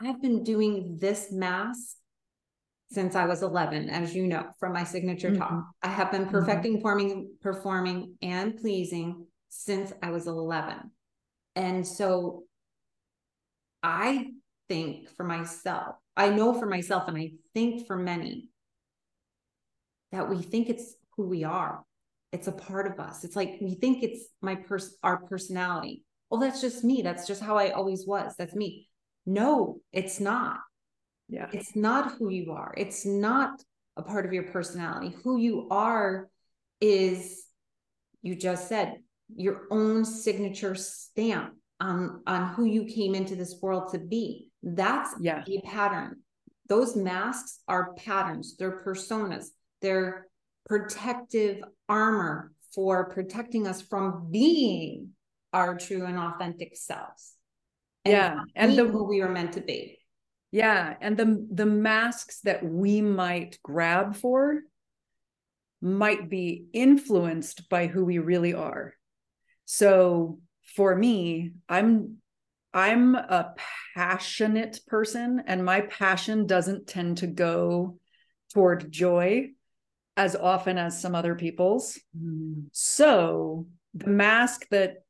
I've 0.00 0.22
been 0.22 0.44
doing 0.44 0.98
this 1.00 1.32
mask 1.32 1.96
since 2.90 3.14
I 3.14 3.26
was 3.26 3.42
11, 3.42 3.90
as 3.90 4.14
you 4.14 4.26
know, 4.26 4.46
from 4.58 4.72
my 4.72 4.84
signature 4.84 5.30
mm-hmm. 5.30 5.40
talk. 5.40 5.64
I 5.82 5.88
have 5.88 6.10
been 6.10 6.22
mm-hmm. 6.22 6.30
perfecting, 6.30 6.72
mm-hmm. 6.74 6.82
performing, 6.82 7.30
performing, 7.40 8.14
and 8.22 8.56
pleasing 8.56 9.26
since 9.48 9.92
I 10.02 10.10
was 10.10 10.26
11. 10.26 10.90
And 11.56 11.86
so 11.86 12.44
I 13.82 14.28
think 14.68 15.08
for 15.16 15.24
myself, 15.24 15.96
I 16.16 16.30
know 16.30 16.58
for 16.58 16.66
myself, 16.66 17.08
and 17.08 17.16
I 17.16 17.32
think 17.54 17.86
for 17.86 17.96
many, 17.96 18.48
that 20.12 20.28
we 20.28 20.42
think 20.42 20.68
it's 20.68 20.94
who 21.16 21.26
we 21.26 21.44
are. 21.44 21.84
It's 22.32 22.48
a 22.48 22.52
part 22.52 22.86
of 22.86 23.00
us. 23.00 23.24
It's 23.24 23.36
like 23.36 23.58
we 23.60 23.74
think 23.74 24.02
it's 24.02 24.28
my 24.42 24.54
person, 24.54 24.94
our 25.02 25.18
personality. 25.18 26.04
Well, 26.30 26.40
that's 26.40 26.60
just 26.60 26.84
me. 26.84 27.02
That's 27.02 27.26
just 27.26 27.42
how 27.42 27.56
I 27.56 27.70
always 27.70 28.06
was. 28.06 28.34
That's 28.38 28.54
me. 28.54 28.88
No, 29.24 29.80
it's 29.92 30.20
not. 30.20 30.58
Yeah. 31.28 31.48
It's 31.52 31.74
not 31.74 32.12
who 32.12 32.30
you 32.30 32.52
are. 32.52 32.74
It's 32.76 33.06
not 33.06 33.62
a 33.96 34.02
part 34.02 34.26
of 34.26 34.32
your 34.32 34.44
personality. 34.44 35.16
Who 35.24 35.38
you 35.38 35.68
are 35.70 36.28
is, 36.80 37.44
you 38.22 38.34
just 38.34 38.68
said, 38.68 38.98
your 39.34 39.62
own 39.70 40.04
signature 40.04 40.74
stamp 40.74 41.54
on, 41.80 42.22
on 42.26 42.54
who 42.54 42.64
you 42.64 42.84
came 42.84 43.14
into 43.14 43.36
this 43.36 43.58
world 43.60 43.92
to 43.92 43.98
be. 43.98 44.50
That's 44.62 45.14
yeah. 45.20 45.44
a 45.46 45.60
pattern. 45.62 46.16
Those 46.68 46.96
masks 46.96 47.60
are 47.68 47.94
patterns, 47.94 48.56
they're 48.58 48.82
personas. 48.84 49.46
They're 49.80 50.26
protective 50.66 51.62
armor 51.88 52.52
for 52.74 53.08
protecting 53.10 53.66
us 53.66 53.80
from 53.80 54.28
being 54.30 55.10
our 55.52 55.76
true 55.76 56.04
and 56.04 56.18
authentic 56.18 56.76
selves. 56.76 57.34
And 58.04 58.12
yeah, 58.12 58.40
and 58.54 58.76
the 58.76 58.86
who 58.86 59.04
we 59.04 59.20
were 59.20 59.28
meant 59.28 59.54
to 59.54 59.60
be. 59.60 59.98
Yeah, 60.50 60.94
and 61.00 61.16
the 61.16 61.46
the 61.52 61.66
masks 61.66 62.40
that 62.42 62.64
we 62.64 63.00
might 63.00 63.58
grab 63.62 64.16
for 64.16 64.60
might 65.80 66.28
be 66.28 66.66
influenced 66.72 67.68
by 67.68 67.86
who 67.86 68.04
we 68.04 68.18
really 68.18 68.54
are. 68.54 68.94
So 69.64 70.40
for 70.74 70.94
me, 70.94 71.52
I'm 71.68 72.18
I'm 72.72 73.14
a 73.14 73.54
passionate 73.94 74.80
person 74.86 75.42
and 75.46 75.64
my 75.64 75.82
passion 75.82 76.46
doesn't 76.46 76.86
tend 76.86 77.18
to 77.18 77.26
go 77.26 77.98
toward 78.52 78.90
joy 78.90 79.48
as 80.18 80.34
often 80.34 80.76
as 80.78 81.00
some 81.00 81.14
other 81.14 81.36
people's. 81.36 81.98
Mm. 82.20 82.64
So 82.72 83.68
the 83.94 84.10
mask 84.10 84.66
that 84.70 85.04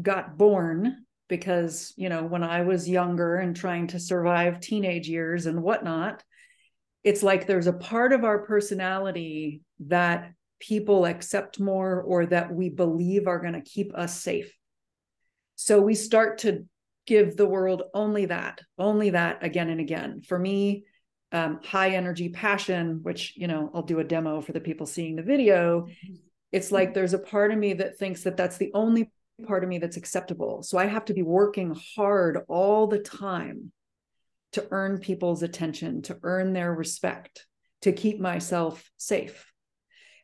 got 0.00 0.36
born 0.36 1.06
because, 1.28 1.94
you 1.96 2.10
know, 2.10 2.24
when 2.24 2.44
I 2.44 2.62
was 2.62 2.86
younger 2.86 3.36
and 3.36 3.56
trying 3.56 3.86
to 3.88 3.98
survive 3.98 4.60
teenage 4.60 5.08
years 5.08 5.46
and 5.46 5.62
whatnot, 5.62 6.22
it's 7.02 7.22
like 7.22 7.46
there's 7.46 7.68
a 7.68 7.72
part 7.72 8.12
of 8.12 8.24
our 8.24 8.40
personality 8.40 9.62
that 9.86 10.32
people 10.60 11.06
accept 11.06 11.58
more 11.58 12.02
or 12.02 12.26
that 12.26 12.52
we 12.52 12.68
believe 12.68 13.26
are 13.26 13.40
going 13.40 13.54
to 13.54 13.62
keep 13.62 13.94
us 13.94 14.20
safe. 14.20 14.52
So 15.56 15.80
we 15.80 15.94
start 15.94 16.38
to 16.38 16.66
give 17.06 17.34
the 17.34 17.46
world 17.46 17.84
only 17.94 18.26
that, 18.26 18.60
only 18.78 19.10
that 19.10 19.42
again 19.42 19.70
and 19.70 19.80
again. 19.80 20.20
For 20.20 20.38
me, 20.38 20.84
um, 21.32 21.60
high 21.64 21.90
energy 21.90 22.28
passion, 22.28 23.00
which, 23.02 23.34
you 23.36 23.46
know, 23.46 23.70
I'll 23.74 23.82
do 23.82 24.00
a 24.00 24.04
demo 24.04 24.40
for 24.40 24.52
the 24.52 24.60
people 24.60 24.86
seeing 24.86 25.16
the 25.16 25.22
video. 25.22 25.86
It's 26.52 26.72
like 26.72 26.94
there's 26.94 27.14
a 27.14 27.18
part 27.18 27.52
of 27.52 27.58
me 27.58 27.74
that 27.74 27.98
thinks 27.98 28.24
that 28.24 28.36
that's 28.36 28.56
the 28.56 28.72
only 28.74 29.10
part 29.46 29.62
of 29.62 29.68
me 29.68 29.78
that's 29.78 29.96
acceptable. 29.96 30.62
So 30.62 30.78
I 30.78 30.86
have 30.86 31.04
to 31.06 31.14
be 31.14 31.22
working 31.22 31.76
hard 31.96 32.38
all 32.48 32.86
the 32.86 32.98
time 32.98 33.72
to 34.52 34.66
earn 34.70 34.98
people's 34.98 35.42
attention, 35.42 36.02
to 36.02 36.18
earn 36.22 36.52
their 36.52 36.74
respect, 36.74 37.46
to 37.82 37.92
keep 37.92 38.18
myself 38.18 38.90
safe. 38.96 39.46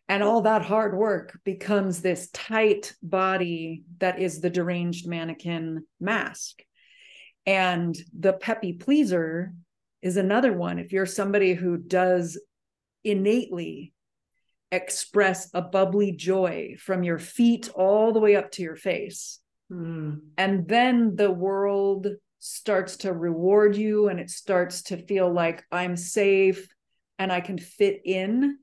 And 0.09 0.23
all 0.23 0.43
that 0.43 0.63
hard 0.63 0.97
work 0.97 1.39
becomes 1.45 2.01
this 2.01 2.31
tight 2.31 2.95
body 3.03 3.85
that 3.99 4.21
is 4.21 4.41
the 4.41 4.51
deranged 4.51 5.07
mannequin 5.07 5.85
mask. 6.01 6.63
And 7.45 7.97
the 8.17 8.33
peppy 8.33 8.73
pleaser 8.73 9.53
is 10.03 10.17
another 10.17 10.53
one. 10.53 10.79
If 10.79 10.93
you're 10.93 11.07
somebody 11.07 11.55
who 11.55 11.77
does 11.77 12.41
innately 13.05 13.93
express 14.71 15.49
a 15.55 15.63
bubbly 15.63 16.13
joy 16.13 16.77
from 16.79 17.03
your 17.03 17.19
feet 17.19 17.71
all 17.75 18.13
the 18.13 18.21
way 18.21 18.37
up 18.37 18.51
to 18.53 18.63
your 18.63 18.77
face, 18.77 19.41
mm. 19.71 20.21
and 20.37 20.69
then 20.69 21.17
the 21.17 21.31
world 21.31 22.09
starts 22.39 22.99
to 22.99 23.13
reward 23.13 23.77
you 23.77 24.09
and 24.09 24.21
it 24.21 24.31
starts 24.31 24.83
to 24.83 24.97
feel 24.97 25.33
like 25.33 25.65
I'm 25.73 25.97
safe 25.97 26.69
and 27.19 27.33
I 27.33 27.41
can 27.41 27.59
fit 27.59 28.03
in 28.05 28.59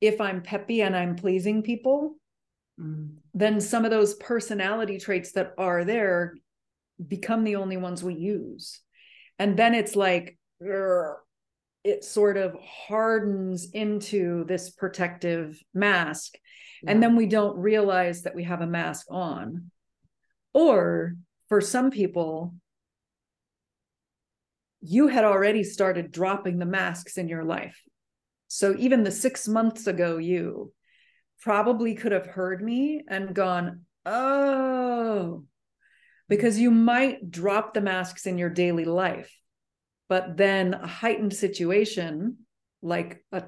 if 0.00 0.20
I'm 0.20 0.42
peppy 0.42 0.82
and 0.82 0.96
I'm 0.96 1.14
pleasing 1.14 1.62
people, 1.62 2.16
mm. 2.80 3.10
then 3.34 3.60
some 3.60 3.84
of 3.84 3.90
those 3.90 4.14
personality 4.14 4.98
traits 4.98 5.32
that 5.32 5.54
are 5.58 5.84
there 5.84 6.34
become 7.06 7.44
the 7.44 7.56
only 7.56 7.76
ones 7.76 8.02
we 8.02 8.14
use 8.14 8.80
and 9.42 9.56
then 9.56 9.74
it's 9.74 9.96
like 9.96 10.38
it 11.82 12.04
sort 12.04 12.36
of 12.36 12.54
hardens 12.62 13.70
into 13.72 14.44
this 14.44 14.70
protective 14.70 15.60
mask. 15.74 16.34
Yeah. 16.82 16.92
and 16.92 17.02
then 17.02 17.16
we 17.16 17.26
don't 17.26 17.58
realize 17.58 18.22
that 18.22 18.36
we 18.36 18.44
have 18.44 18.60
a 18.60 18.66
mask 18.68 19.06
on. 19.10 19.72
Or 20.54 21.16
for 21.48 21.60
some 21.60 21.90
people 21.90 22.54
you 24.80 25.08
had 25.08 25.24
already 25.24 25.64
started 25.64 26.12
dropping 26.12 26.58
the 26.58 26.66
masks 26.66 27.18
in 27.18 27.28
your 27.28 27.44
life. 27.44 27.80
So 28.46 28.76
even 28.78 29.02
the 29.02 29.10
6 29.10 29.48
months 29.48 29.88
ago 29.88 30.18
you 30.18 30.72
probably 31.40 31.96
could 31.96 32.12
have 32.12 32.26
heard 32.26 32.62
me 32.62 33.02
and 33.08 33.34
gone 33.34 33.86
oh 34.06 35.44
because 36.32 36.58
you 36.58 36.70
might 36.70 37.30
drop 37.30 37.74
the 37.74 37.80
masks 37.80 38.26
in 38.26 38.38
your 38.38 38.50
daily 38.50 38.84
life 38.84 39.36
but 40.08 40.36
then 40.36 40.74
a 40.74 40.86
heightened 40.86 41.34
situation 41.34 42.38
like 42.82 43.24
a 43.32 43.44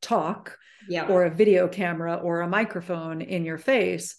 talk 0.00 0.58
yeah. 0.88 1.06
or 1.06 1.24
a 1.24 1.34
video 1.34 1.68
camera 1.68 2.14
or 2.14 2.40
a 2.40 2.48
microphone 2.48 3.20
in 3.20 3.44
your 3.44 3.58
face 3.58 4.16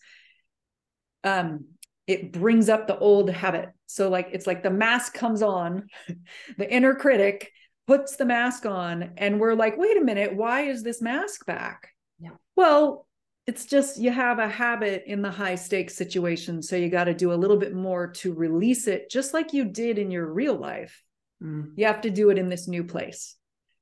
um 1.23 1.65
it 2.07 2.31
brings 2.31 2.69
up 2.69 2.87
the 2.87 2.97
old 2.97 3.29
habit. 3.29 3.69
So 3.87 4.09
like 4.09 4.29
it's 4.31 4.47
like 4.47 4.63
the 4.63 4.69
mask 4.69 5.13
comes 5.13 5.41
on 5.41 5.87
the 6.57 6.71
inner 6.71 6.95
critic 6.95 7.51
puts 7.87 8.15
the 8.15 8.25
mask 8.25 8.65
on 8.65 9.11
and 9.17 9.39
we're 9.39 9.53
like 9.53 9.77
wait 9.77 9.97
a 9.97 10.03
minute 10.03 10.35
why 10.35 10.61
is 10.61 10.83
this 10.83 11.01
mask 11.01 11.45
back? 11.45 11.89
Yeah. 12.19 12.31
Well, 12.55 13.07
it's 13.47 13.65
just 13.65 13.99
you 13.99 14.12
have 14.12 14.39
a 14.39 14.49
habit 14.49 15.03
in 15.05 15.21
the 15.21 15.31
high 15.31 15.55
stakes 15.55 15.95
situation. 15.95 16.62
So 16.62 16.75
you 16.75 16.89
got 16.89 17.03
to 17.03 17.13
do 17.13 17.31
a 17.31 17.36
little 17.36 17.58
bit 17.58 17.75
more 17.75 18.08
to 18.08 18.34
release 18.34 18.88
it, 18.88 19.10
just 19.10 19.34
like 19.34 19.53
you 19.53 19.65
did 19.65 19.99
in 19.99 20.10
your 20.10 20.25
real 20.25 20.55
life. 20.55 21.03
Mm. 21.43 21.73
You 21.75 21.86
have 21.86 22.01
to 22.01 22.10
do 22.10 22.31
it 22.31 22.39
in 22.39 22.49
this 22.49 22.67
new 22.67 22.84
place. 22.84 23.36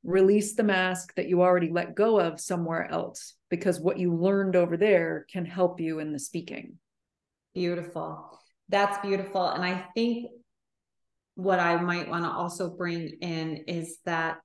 Release 0.03 0.55
the 0.55 0.63
mask 0.63 1.15
that 1.15 1.29
you 1.29 1.41
already 1.41 1.69
let 1.69 1.95
go 1.95 2.19
of 2.19 2.41
somewhere 2.41 2.91
else 2.91 3.35
because 3.49 3.79
what 3.79 3.97
you 3.97 4.13
learned 4.13 4.57
over 4.57 4.75
there 4.75 5.25
can 5.31 5.45
help 5.45 5.79
you 5.79 5.99
in 5.99 6.11
the 6.11 6.19
speaking. 6.19 6.77
Beautiful. 7.53 8.37
That's 8.67 8.97
beautiful. 9.05 9.47
And 9.47 9.63
I 9.63 9.85
think 9.95 10.31
what 11.35 11.59
I 11.59 11.77
might 11.77 12.09
want 12.09 12.25
to 12.25 12.29
also 12.29 12.69
bring 12.69 13.17
in 13.21 13.63
is 13.67 13.99
that 14.05 14.39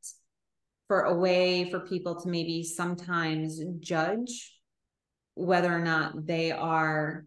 for 0.86 1.02
a 1.02 1.14
way 1.14 1.70
for 1.70 1.80
people 1.80 2.20
to 2.20 2.28
maybe 2.28 2.62
sometimes 2.62 3.60
judge 3.80 4.57
whether 5.38 5.72
or 5.72 5.78
not 5.78 6.26
they 6.26 6.50
are 6.50 7.24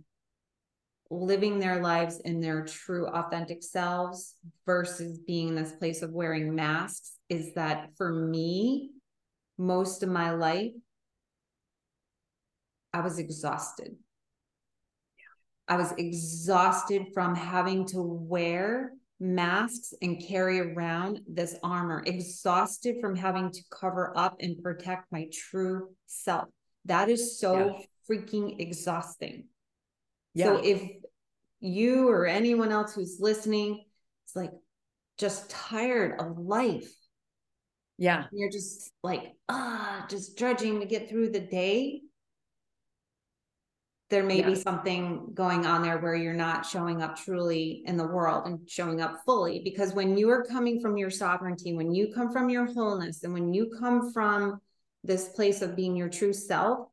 living 1.09 1.59
their 1.59 1.81
lives 1.81 2.19
in 2.19 2.41
their 2.41 2.65
true 2.65 3.07
authentic 3.07 3.63
selves 3.63 4.35
versus 4.65 5.17
being 5.19 5.49
in 5.49 5.55
this 5.55 5.71
place 5.73 6.01
of 6.01 6.11
wearing 6.11 6.53
masks 6.53 7.13
is 7.29 7.53
that 7.53 7.89
for 7.97 8.11
me 8.11 8.91
most 9.57 10.03
of 10.03 10.09
my 10.09 10.31
life 10.31 10.71
i 12.93 12.99
was 12.99 13.17
exhausted. 13.17 13.95
I 15.69 15.77
was 15.77 15.93
exhausted 15.97 17.07
from 17.13 17.33
having 17.33 17.85
to 17.87 18.01
wear 18.01 18.91
masks 19.21 19.93
and 20.01 20.21
carry 20.21 20.59
around 20.59 21.21
this 21.29 21.55
armor 21.63 22.03
exhausted 22.05 22.97
from 22.99 23.15
having 23.15 23.51
to 23.51 23.61
cover 23.69 24.11
up 24.17 24.35
and 24.41 24.61
protect 24.61 25.09
my 25.13 25.29
true 25.31 25.91
self. 26.07 26.49
That 26.85 27.07
is 27.07 27.39
so 27.39 27.55
yeah 27.55 27.85
freaking 28.09 28.59
exhausting. 28.59 29.45
Yeah. 30.33 30.45
So 30.45 30.61
if 30.63 30.81
you 31.61 32.09
or 32.09 32.25
anyone 32.25 32.71
else 32.71 32.95
who's 32.95 33.17
listening 33.19 33.85
is 34.27 34.35
like 34.35 34.51
just 35.17 35.49
tired 35.49 36.19
of 36.19 36.37
life. 36.39 36.91
Yeah. 37.97 38.25
You're 38.31 38.49
just 38.49 38.91
like, 39.03 39.33
ah, 39.47 40.05
just 40.09 40.35
drudging 40.35 40.79
to 40.79 40.87
get 40.87 41.07
through 41.07 41.29
the 41.29 41.39
day. 41.39 42.01
There 44.09 44.23
may 44.23 44.39
yeah. 44.39 44.47
be 44.47 44.55
something 44.55 45.29
going 45.33 45.65
on 45.65 45.83
there 45.83 45.99
where 45.99 46.15
you're 46.15 46.33
not 46.33 46.65
showing 46.65 47.01
up 47.01 47.15
truly 47.15 47.83
in 47.85 47.95
the 47.95 48.07
world 48.07 48.47
and 48.47 48.67
showing 48.67 48.99
up 48.99 49.21
fully. 49.23 49.61
Because 49.63 49.93
when 49.93 50.17
you 50.17 50.29
are 50.31 50.43
coming 50.43 50.81
from 50.81 50.97
your 50.97 51.11
sovereignty, 51.11 51.75
when 51.75 51.93
you 51.93 52.11
come 52.13 52.33
from 52.33 52.49
your 52.49 52.65
wholeness, 52.65 53.23
and 53.23 53.33
when 53.33 53.53
you 53.53 53.71
come 53.79 54.11
from 54.11 54.59
this 55.03 55.29
place 55.29 55.61
of 55.61 55.75
being 55.75 55.95
your 55.95 56.09
true 56.09 56.33
self, 56.33 56.87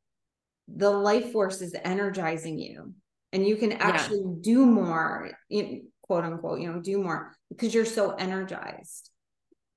the 0.75 0.91
life 0.91 1.33
force 1.33 1.61
is 1.63 1.75
energizing 1.85 2.59
you. 2.59 2.93
And 3.33 3.47
you 3.47 3.57
can 3.57 3.73
actually 3.73 4.21
yeah. 4.21 4.35
do 4.41 4.67
more 4.67 5.31
quote 6.03 6.25
unquote 6.25 6.61
you 6.61 6.73
know 6.73 6.81
do 6.81 7.03
more 7.03 7.33
because 7.51 7.75
you're 7.75 7.85
so 7.85 8.13
energized. 8.13 9.11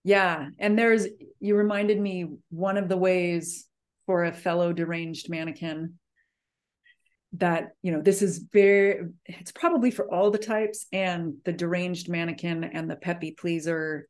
Yeah. 0.04 0.49
And 0.58 0.77
there's 0.77 1.08
you 1.39 1.56
reminded 1.56 1.99
me 1.99 2.27
one 2.49 2.77
of 2.77 2.89
the 2.89 2.97
ways 2.97 3.67
for 4.06 4.25
a 4.25 4.34
fellow 4.34 4.73
deranged 4.73 5.30
mannequin 5.30 5.99
that 7.34 7.69
you 7.82 7.91
know 7.91 8.01
this 8.01 8.21
is 8.21 8.39
very 8.51 9.04
it's 9.25 9.51
probably 9.51 9.89
for 9.89 10.12
all 10.12 10.32
the 10.32 10.38
types 10.38 10.86
and 10.91 11.36
the 11.45 11.54
deranged 11.54 12.10
mannequin 12.10 12.63
and 12.63 12.89
the 12.89 12.95
peppy 12.95 13.32
pleaser 13.32 14.08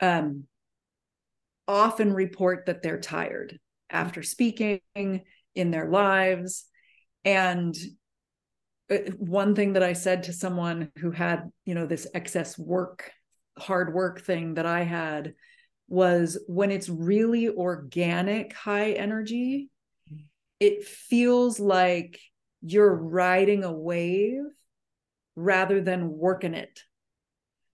um 0.00 0.44
often 1.66 2.12
report 2.12 2.66
that 2.66 2.82
they're 2.82 3.00
tired 3.00 3.58
after 3.88 4.22
speaking 4.22 4.80
in 5.58 5.70
their 5.70 5.88
lives. 5.88 6.64
And 7.24 7.76
uh, 8.90 9.10
one 9.18 9.54
thing 9.54 9.74
that 9.74 9.82
I 9.82 9.92
said 9.92 10.22
to 10.24 10.32
someone 10.32 10.90
who 10.98 11.10
had, 11.10 11.50
you 11.66 11.74
know, 11.74 11.86
this 11.86 12.06
excess 12.14 12.56
work, 12.56 13.10
hard 13.58 13.92
work 13.92 14.22
thing 14.22 14.54
that 14.54 14.66
I 14.66 14.84
had 14.84 15.34
was 15.88 16.38
when 16.46 16.70
it's 16.70 16.88
really 16.88 17.48
organic 17.48 18.52
high 18.52 18.92
energy, 18.92 19.70
it 20.60 20.84
feels 20.84 21.58
like 21.58 22.20
you're 22.62 22.94
riding 22.94 23.64
a 23.64 23.72
wave 23.72 24.44
rather 25.34 25.80
than 25.80 26.10
working 26.10 26.54
it. 26.54 26.80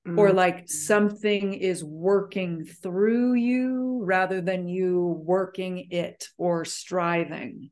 Mm-hmm. 0.07 0.19
Or 0.19 0.33
like 0.33 0.69
something 0.69 1.55
is 1.55 1.83
working 1.83 2.65
through 2.65 3.35
you 3.35 4.03
rather 4.05 4.43
than 4.43 4.69
you 4.69 5.23
working 5.25 5.89
it 5.91 6.29
or 6.37 6.67
striving. 6.67 7.71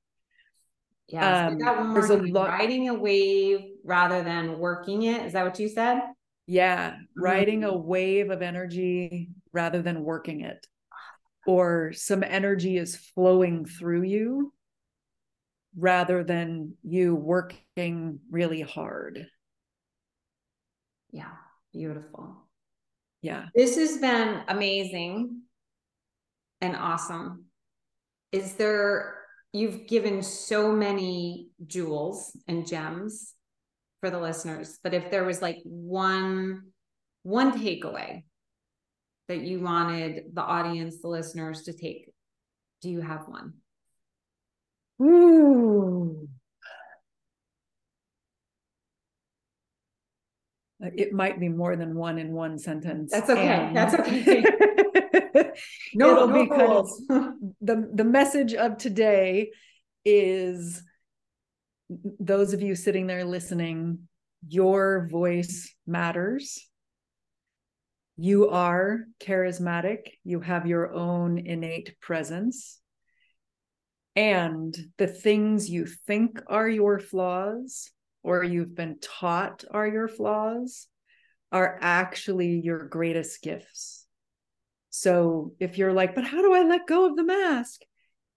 Yeah, 1.09 1.49
um, 1.49 1.61
so 1.61 1.93
there's 1.93 2.11
a 2.11 2.17
lot 2.17 2.49
riding 2.49 2.89
a 2.89 2.95
wave 2.95 3.61
rather 3.85 4.23
than 4.23 4.59
working 4.59 5.03
it. 5.03 5.27
Is 5.27 5.35
that 5.35 5.45
what 5.45 5.59
you 5.59 5.69
said? 5.69 6.01
Yeah, 6.47 6.93
mm-hmm. 6.93 7.23
riding 7.23 7.65
a 7.65 7.77
wave 7.77 8.31
of 8.31 8.43
energy 8.43 9.31
rather 9.53 9.83
than 9.83 10.05
working 10.05 10.41
it. 10.43 10.67
Or 11.47 11.93
some 11.93 12.23
energy 12.23 12.77
is 12.79 12.97
flowing 12.97 13.67
through 13.67 14.03
you 14.03 14.53
rather 15.77 16.23
than 16.23 16.75
you 16.83 17.15
working 17.15 18.21
really 18.31 18.61
hard. 18.61 19.27
Yeah, 21.11 21.33
beautiful. 21.73 22.37
Yeah. 23.23 23.47
This 23.55 23.77
has 23.77 23.99
been 23.99 24.43
amazing 24.49 25.43
and 26.61 26.77
awesome. 26.77 27.47
Is 28.33 28.55
there 28.55 29.22
you've 29.53 29.87
given 29.87 30.23
so 30.23 30.73
many 30.73 31.49
jewels 31.67 32.37
and 32.49 32.67
gems 32.67 33.35
for 34.01 34.11
the 34.11 34.19
listeners 34.19 34.79
but 34.83 34.95
if 34.95 35.11
there 35.11 35.25
was 35.25 35.43
like 35.43 35.59
one 35.65 36.63
one 37.23 37.53
takeaway 37.59 38.25
that 39.29 39.43
you 39.43 39.61
wanted 39.61 40.25
the 40.35 40.43
audience 40.43 41.01
the 41.01 41.09
listeners 41.09 41.63
to 41.63 41.73
take 41.73 42.11
do 42.81 42.91
you 42.91 43.01
have 43.01 43.29
one 43.29 43.55
Ooh. 45.01 46.29
Uh, 50.83 50.89
it 50.97 51.13
might 51.13 51.39
be 51.39 51.49
more 51.49 51.77
than 51.77 51.95
one 51.95 52.19
in 52.19 52.33
one 52.33 52.59
sentence. 52.59 53.13
That's 53.13 53.31
okay. 53.31 53.47
And 53.47 53.77
That's 53.77 53.95
okay. 53.95 54.43
no, 55.95 56.11
it'll 56.11 56.29
no 56.29 56.43
be 56.43 56.49
kind 56.49 56.73
of 56.73 56.91
the 57.61 57.91
the 57.95 58.05
message 58.05 58.55
of 58.55 58.79
today 58.79 59.51
is 60.05 60.83
those 62.19 62.53
of 62.53 62.63
you 62.63 62.75
sitting 62.75 63.07
there 63.07 63.25
listening, 63.25 64.09
your 64.49 65.09
voice 65.11 65.75
matters. 65.87 66.67
You 68.17 68.51
are 68.51 69.01
charismatic. 69.21 70.13
You 70.25 70.41
have 70.41 70.67
your 70.67 70.93
own 70.93 71.39
innate 71.39 71.99
presence. 72.01 72.79
And 74.15 74.77
the 74.99 75.07
things 75.07 75.71
you 75.71 75.87
think 75.87 76.43
are 76.47 76.69
your 76.69 76.99
flaws 76.99 77.91
or 78.23 78.43
you've 78.45 78.75
been 78.75 78.99
taught 79.01 79.65
are 79.71 79.87
your 79.87 80.09
flaws 80.09 80.87
are 81.51 81.79
actually 81.81 82.61
your 82.61 82.87
greatest 82.87 83.43
gifts 83.43 84.03
so 84.95 85.55
if 85.59 85.79
you're 85.79 85.95
like, 85.95 86.15
but 86.15 86.25
how 86.25 86.43
do 86.43 86.53
I 86.53 86.65
let 86.65 86.87
go 86.87 87.07
of 87.07 87.17
the 87.17 87.25
mask? 87.25 87.81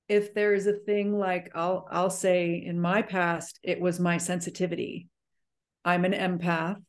If 0.07 0.33
there's 0.33 0.67
a 0.67 0.73
thing 0.73 1.17
like 1.17 1.51
I'll 1.53 1.85
I'll 1.91 2.09
say 2.09 2.63
in 2.65 2.79
my 2.79 3.01
past, 3.01 3.59
it 3.61 3.81
was 3.81 3.99
my 3.99 4.17
sensitivity. 4.17 5.09
I'm 5.83 6.05
an 6.05 6.13
empath. 6.13 6.81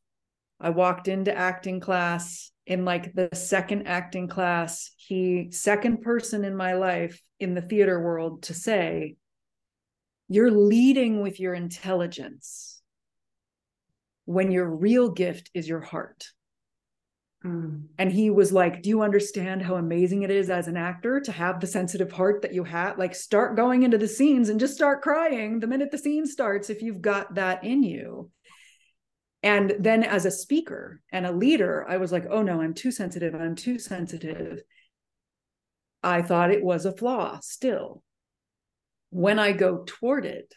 I 0.61 0.71
walked 0.71 1.09
into 1.09 1.37
acting 1.37 1.81
class 1.81 2.53
in 2.65 2.85
like 2.85 3.13
the 3.13 3.29
second 3.35 3.89
acting 3.89 4.29
class, 4.29 4.93
he 4.97 5.51
second 5.51 6.03
person 6.03 6.45
in 6.45 6.57
my 6.57 6.75
life 6.75 7.21
in 7.41 7.55
the 7.55 7.63
theater 7.63 8.01
world 8.01 8.45
to 8.45 8.55
say, 8.55 9.17
you're 10.29 10.51
leading 10.51 11.23
with 11.23 11.41
your 11.41 11.55
intelligence 11.55 12.76
when 14.27 14.51
your 14.51 14.69
real 14.69 15.11
gift 15.11 15.51
is 15.55 15.67
your 15.67 15.81
heart. 15.81 16.27
Mm. 17.45 17.87
And 17.99 18.13
he 18.13 18.31
was 18.31 18.53
like, 18.53 18.83
Do 18.83 18.89
you 18.89 19.03
understand 19.03 19.63
how 19.63 19.77
amazing 19.77 20.23
it 20.23 20.31
is 20.31 20.51
as 20.51 20.69
an 20.69 20.77
actor 20.77 21.21
to 21.21 21.33
have 21.33 21.61
the 21.61 21.67
sensitive 21.67 22.13
heart 22.13 22.43
that 22.43 22.53
you 22.53 22.65
have? 22.65 22.99
Like, 22.99 23.15
start 23.15 23.57
going 23.57 23.83
into 23.83 23.99
the 23.99 24.09
scenes 24.09 24.49
and 24.49 24.61
just 24.61 24.75
start 24.75 25.03
crying 25.03 25.61
the 25.61 25.67
minute 25.67 25.91
the 25.91 25.99
scene 25.99 26.27
starts 26.27 26.71
if 26.71 26.83
you've 26.83 27.01
got 27.01 27.35
that 27.37 27.65
in 27.65 27.83
you. 27.83 28.31
And 29.43 29.75
then 29.79 30.03
as 30.03 30.27
a 30.27 30.31
speaker 30.31 31.01
and 31.13 31.25
a 31.25 31.33
leader, 31.33 31.87
I 31.89 31.99
was 31.99 32.11
like, 32.11 32.27
Oh 32.29 32.43
no, 32.43 32.61
I'm 32.61 32.75
too 32.75 32.91
sensitive. 32.91 33.35
I'm 33.35 33.55
too 33.55 33.79
sensitive. 33.79 34.61
I 36.03 36.23
thought 36.23 36.51
it 36.51 36.65
was 36.65 36.85
a 36.85 36.93
flaw 36.93 37.41
still. 37.43 38.03
When 39.11 39.39
I 39.39 39.53
go 39.53 39.85
toward 39.87 40.25
it, 40.27 40.55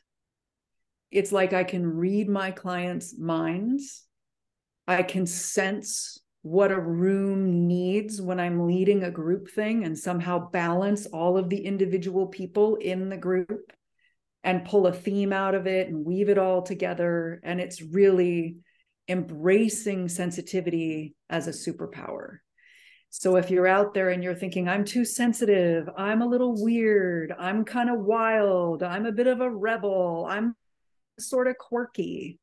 it's 1.11 1.31
like 1.31 1.53
I 1.53 1.63
can 1.63 1.85
read 1.85 2.29
my 2.29 2.51
clients' 2.51 3.17
minds. 3.17 4.05
I 4.87 5.03
can 5.03 5.25
sense 5.25 6.19
what 6.41 6.71
a 6.71 6.79
room 6.79 7.67
needs 7.67 8.21
when 8.21 8.39
I'm 8.39 8.65
leading 8.67 9.03
a 9.03 9.11
group 9.11 9.49
thing 9.49 9.83
and 9.83 9.97
somehow 9.97 10.49
balance 10.49 11.05
all 11.07 11.37
of 11.37 11.49
the 11.49 11.65
individual 11.65 12.27
people 12.27 12.75
in 12.77 13.09
the 13.09 13.17
group. 13.17 13.73
and 14.43 14.63
pull 14.65 14.87
a 14.87 14.93
theme 14.93 15.33
out 15.33 15.53
of 15.53 15.67
it 15.67 15.89
and 15.89 16.05
weave 16.05 16.29
it 16.29 16.37
all 16.37 16.61
together. 16.61 17.41
And 17.43 17.59
it's 17.59 17.81
really 17.81 18.55
embracing 19.07 20.07
sensitivity 20.07 21.15
as 21.29 21.47
a 21.47 21.51
superpower. 21.51 22.37
So 23.09 23.35
if 23.37 23.49
you're 23.49 23.67
out 23.67 23.93
there 23.93 24.11
and 24.11 24.23
you're 24.23 24.35
thinking, 24.35 24.69
I'm 24.69 24.85
too 24.85 25.03
sensitive, 25.03 25.89
I'm 25.97 26.21
a 26.21 26.27
little 26.27 26.53
weird, 26.55 27.33
I'm 27.37 27.65
kind 27.65 27.89
of 27.89 27.99
wild, 27.99 28.83
I'm 28.83 29.05
a 29.07 29.11
bit 29.11 29.27
of 29.27 29.41
a 29.41 29.49
rebel, 29.49 30.27
I'm 30.29 30.55
sort 31.21 31.47
of 31.47 31.57
quirky, 31.57 32.39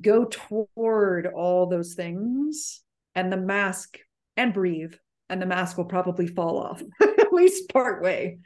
go 0.00 0.26
toward 0.26 1.26
all 1.26 1.66
those 1.66 1.94
things 1.94 2.82
and 3.14 3.32
the 3.32 3.36
mask 3.36 3.98
and 4.36 4.52
breathe, 4.52 4.94
and 5.28 5.40
the 5.40 5.46
mask 5.46 5.78
will 5.78 5.86
probably 5.86 6.26
fall 6.26 6.58
off, 6.58 6.82
at 7.02 7.32
least 7.32 7.70
part 7.70 8.02
way. 8.02 8.38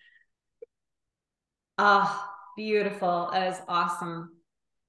Ah, 1.78 2.28
oh, 2.28 2.52
beautiful. 2.56 3.30
That 3.32 3.52
is 3.52 3.60
awesome. 3.66 4.30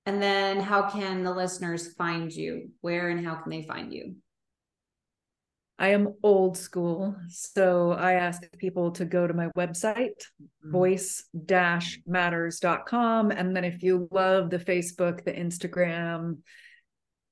And 0.05 0.21
then 0.21 0.59
how 0.59 0.89
can 0.89 1.23
the 1.23 1.33
listeners 1.33 1.93
find 1.93 2.31
you? 2.31 2.69
Where 2.81 3.09
and 3.09 3.25
how 3.25 3.35
can 3.35 3.49
they 3.49 3.63
find 3.63 3.93
you? 3.93 4.15
I 5.81 5.87
am 5.89 6.13
old 6.21 6.57
school. 6.57 7.15
So 7.29 7.93
I 7.93 8.13
ask 8.13 8.43
people 8.59 8.91
to 8.91 9.03
go 9.03 9.25
to 9.25 9.33
my 9.33 9.47
website, 9.57 10.21
mm-hmm. 10.39 10.71
voice 10.71 11.23
matters.com. 12.05 13.31
And 13.31 13.55
then 13.55 13.63
if 13.63 13.81
you 13.81 14.07
love 14.11 14.51
the 14.51 14.59
Facebook, 14.59 15.25
the 15.25 15.33
Instagram, 15.33 16.37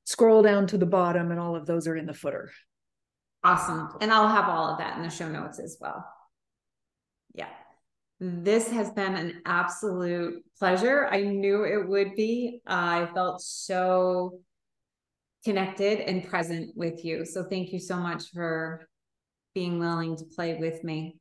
scroll 0.06 0.42
down 0.42 0.66
to 0.66 0.80
the 0.80 0.88
bottom, 0.88 1.30
and 1.30 1.40
all 1.40 1.56
of 1.56 1.68
those 1.68 1.88
are 1.88 1.96
in 1.96 2.08
the 2.08 2.14
footer. 2.14 2.50
Awesome. 3.44 3.88
And 4.02 4.12
I'll 4.12 4.28
have 4.28 4.50
all 4.50 4.72
of 4.72 4.80
that 4.80 4.98
in 4.98 5.04
the 5.04 5.12
show 5.12 5.30
notes 5.30 5.60
as 5.60 5.78
well. 5.80 6.04
Yeah. 7.36 7.50
This 8.20 8.72
has 8.72 8.90
been 8.90 9.14
an 9.14 9.44
absolute 9.46 10.44
pleasure. 10.58 11.06
I 11.06 11.22
knew 11.22 11.66
it 11.66 11.88
would 11.88 12.16
be. 12.16 12.62
I 12.66 13.08
felt 13.14 13.42
so 13.42 14.40
connected 15.44 16.00
and 16.00 16.28
present 16.28 16.76
with 16.76 17.06
you. 17.06 17.26
So 17.26 17.44
thank 17.44 17.72
you 17.72 17.80
so 17.80 17.98
much 17.98 18.32
for 18.34 18.88
being 19.56 19.80
willing 19.80 20.18
to 20.18 20.26
play 20.26 20.56
with 20.56 20.84
me. 20.84 21.16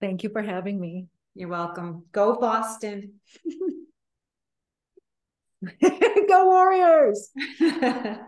Thank 0.00 0.22
you 0.22 0.30
for 0.30 0.42
having 0.42 0.80
me. 0.80 1.08
You're 1.34 1.48
welcome. 1.48 2.04
Go 2.12 2.38
Boston. 2.38 3.14
Go 6.28 6.46
Warriors. 6.46 7.30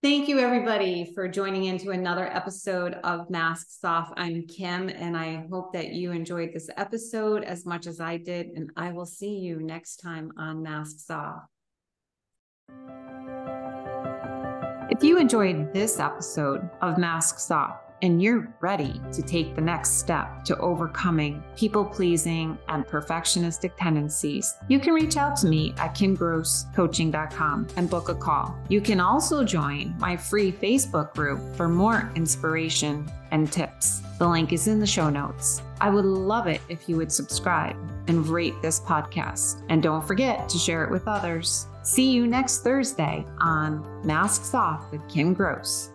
Thank 0.00 0.28
you, 0.28 0.38
everybody, 0.38 1.10
for 1.12 1.28
joining 1.28 1.64
into 1.64 1.90
another 1.90 2.26
episode 2.26 2.94
of 3.02 3.28
Masks 3.28 3.82
Off. 3.82 4.12
I'm 4.16 4.46
Kim, 4.46 4.88
and 4.88 5.16
I 5.16 5.44
hope 5.50 5.72
that 5.72 5.88
you 5.88 6.12
enjoyed 6.12 6.50
this 6.54 6.70
episode 6.76 7.42
as 7.42 7.66
much 7.66 7.88
as 7.88 8.00
I 8.00 8.16
did. 8.16 8.46
And 8.54 8.70
I 8.76 8.92
will 8.92 9.06
see 9.06 9.38
you 9.38 9.60
next 9.60 9.96
time 9.96 10.30
on 10.38 10.62
Masks 10.62 11.10
Off. 11.10 11.42
If 14.90 15.04
you 15.04 15.18
enjoyed 15.18 15.72
this 15.74 16.00
episode 16.00 16.68
of 16.80 16.96
Masks 16.96 17.50
Off 17.50 17.76
and 18.00 18.22
you're 18.22 18.48
ready 18.60 19.00
to 19.12 19.20
take 19.20 19.54
the 19.54 19.60
next 19.60 19.98
step 19.98 20.44
to 20.46 20.56
overcoming 20.58 21.44
people 21.56 21.84
pleasing 21.84 22.56
and 22.68 22.86
perfectionistic 22.86 23.72
tendencies, 23.76 24.54
you 24.68 24.80
can 24.80 24.94
reach 24.94 25.18
out 25.18 25.36
to 25.36 25.46
me 25.46 25.74
at 25.76 25.94
kimgrosscoaching.com 25.94 27.66
and 27.76 27.90
book 27.90 28.08
a 28.08 28.14
call. 28.14 28.58
You 28.70 28.80
can 28.80 28.98
also 28.98 29.44
join 29.44 29.94
my 29.98 30.16
free 30.16 30.50
Facebook 30.50 31.14
group 31.14 31.54
for 31.54 31.68
more 31.68 32.10
inspiration 32.14 33.10
and 33.30 33.52
tips. 33.52 34.00
The 34.18 34.26
link 34.26 34.54
is 34.54 34.68
in 34.68 34.80
the 34.80 34.86
show 34.86 35.10
notes. 35.10 35.60
I 35.82 35.90
would 35.90 36.06
love 36.06 36.46
it 36.46 36.62
if 36.70 36.88
you 36.88 36.96
would 36.96 37.12
subscribe 37.12 37.76
and 38.08 38.26
rate 38.26 38.54
this 38.62 38.80
podcast. 38.80 39.62
And 39.68 39.82
don't 39.82 40.04
forget 40.04 40.48
to 40.48 40.58
share 40.58 40.82
it 40.82 40.90
with 40.90 41.06
others. 41.06 41.66
See 41.88 42.10
you 42.10 42.26
next 42.26 42.58
Thursday 42.58 43.24
on 43.40 43.82
Masks 44.04 44.52
Off 44.52 44.92
with 44.92 45.00
Kim 45.08 45.32
Gross. 45.32 45.88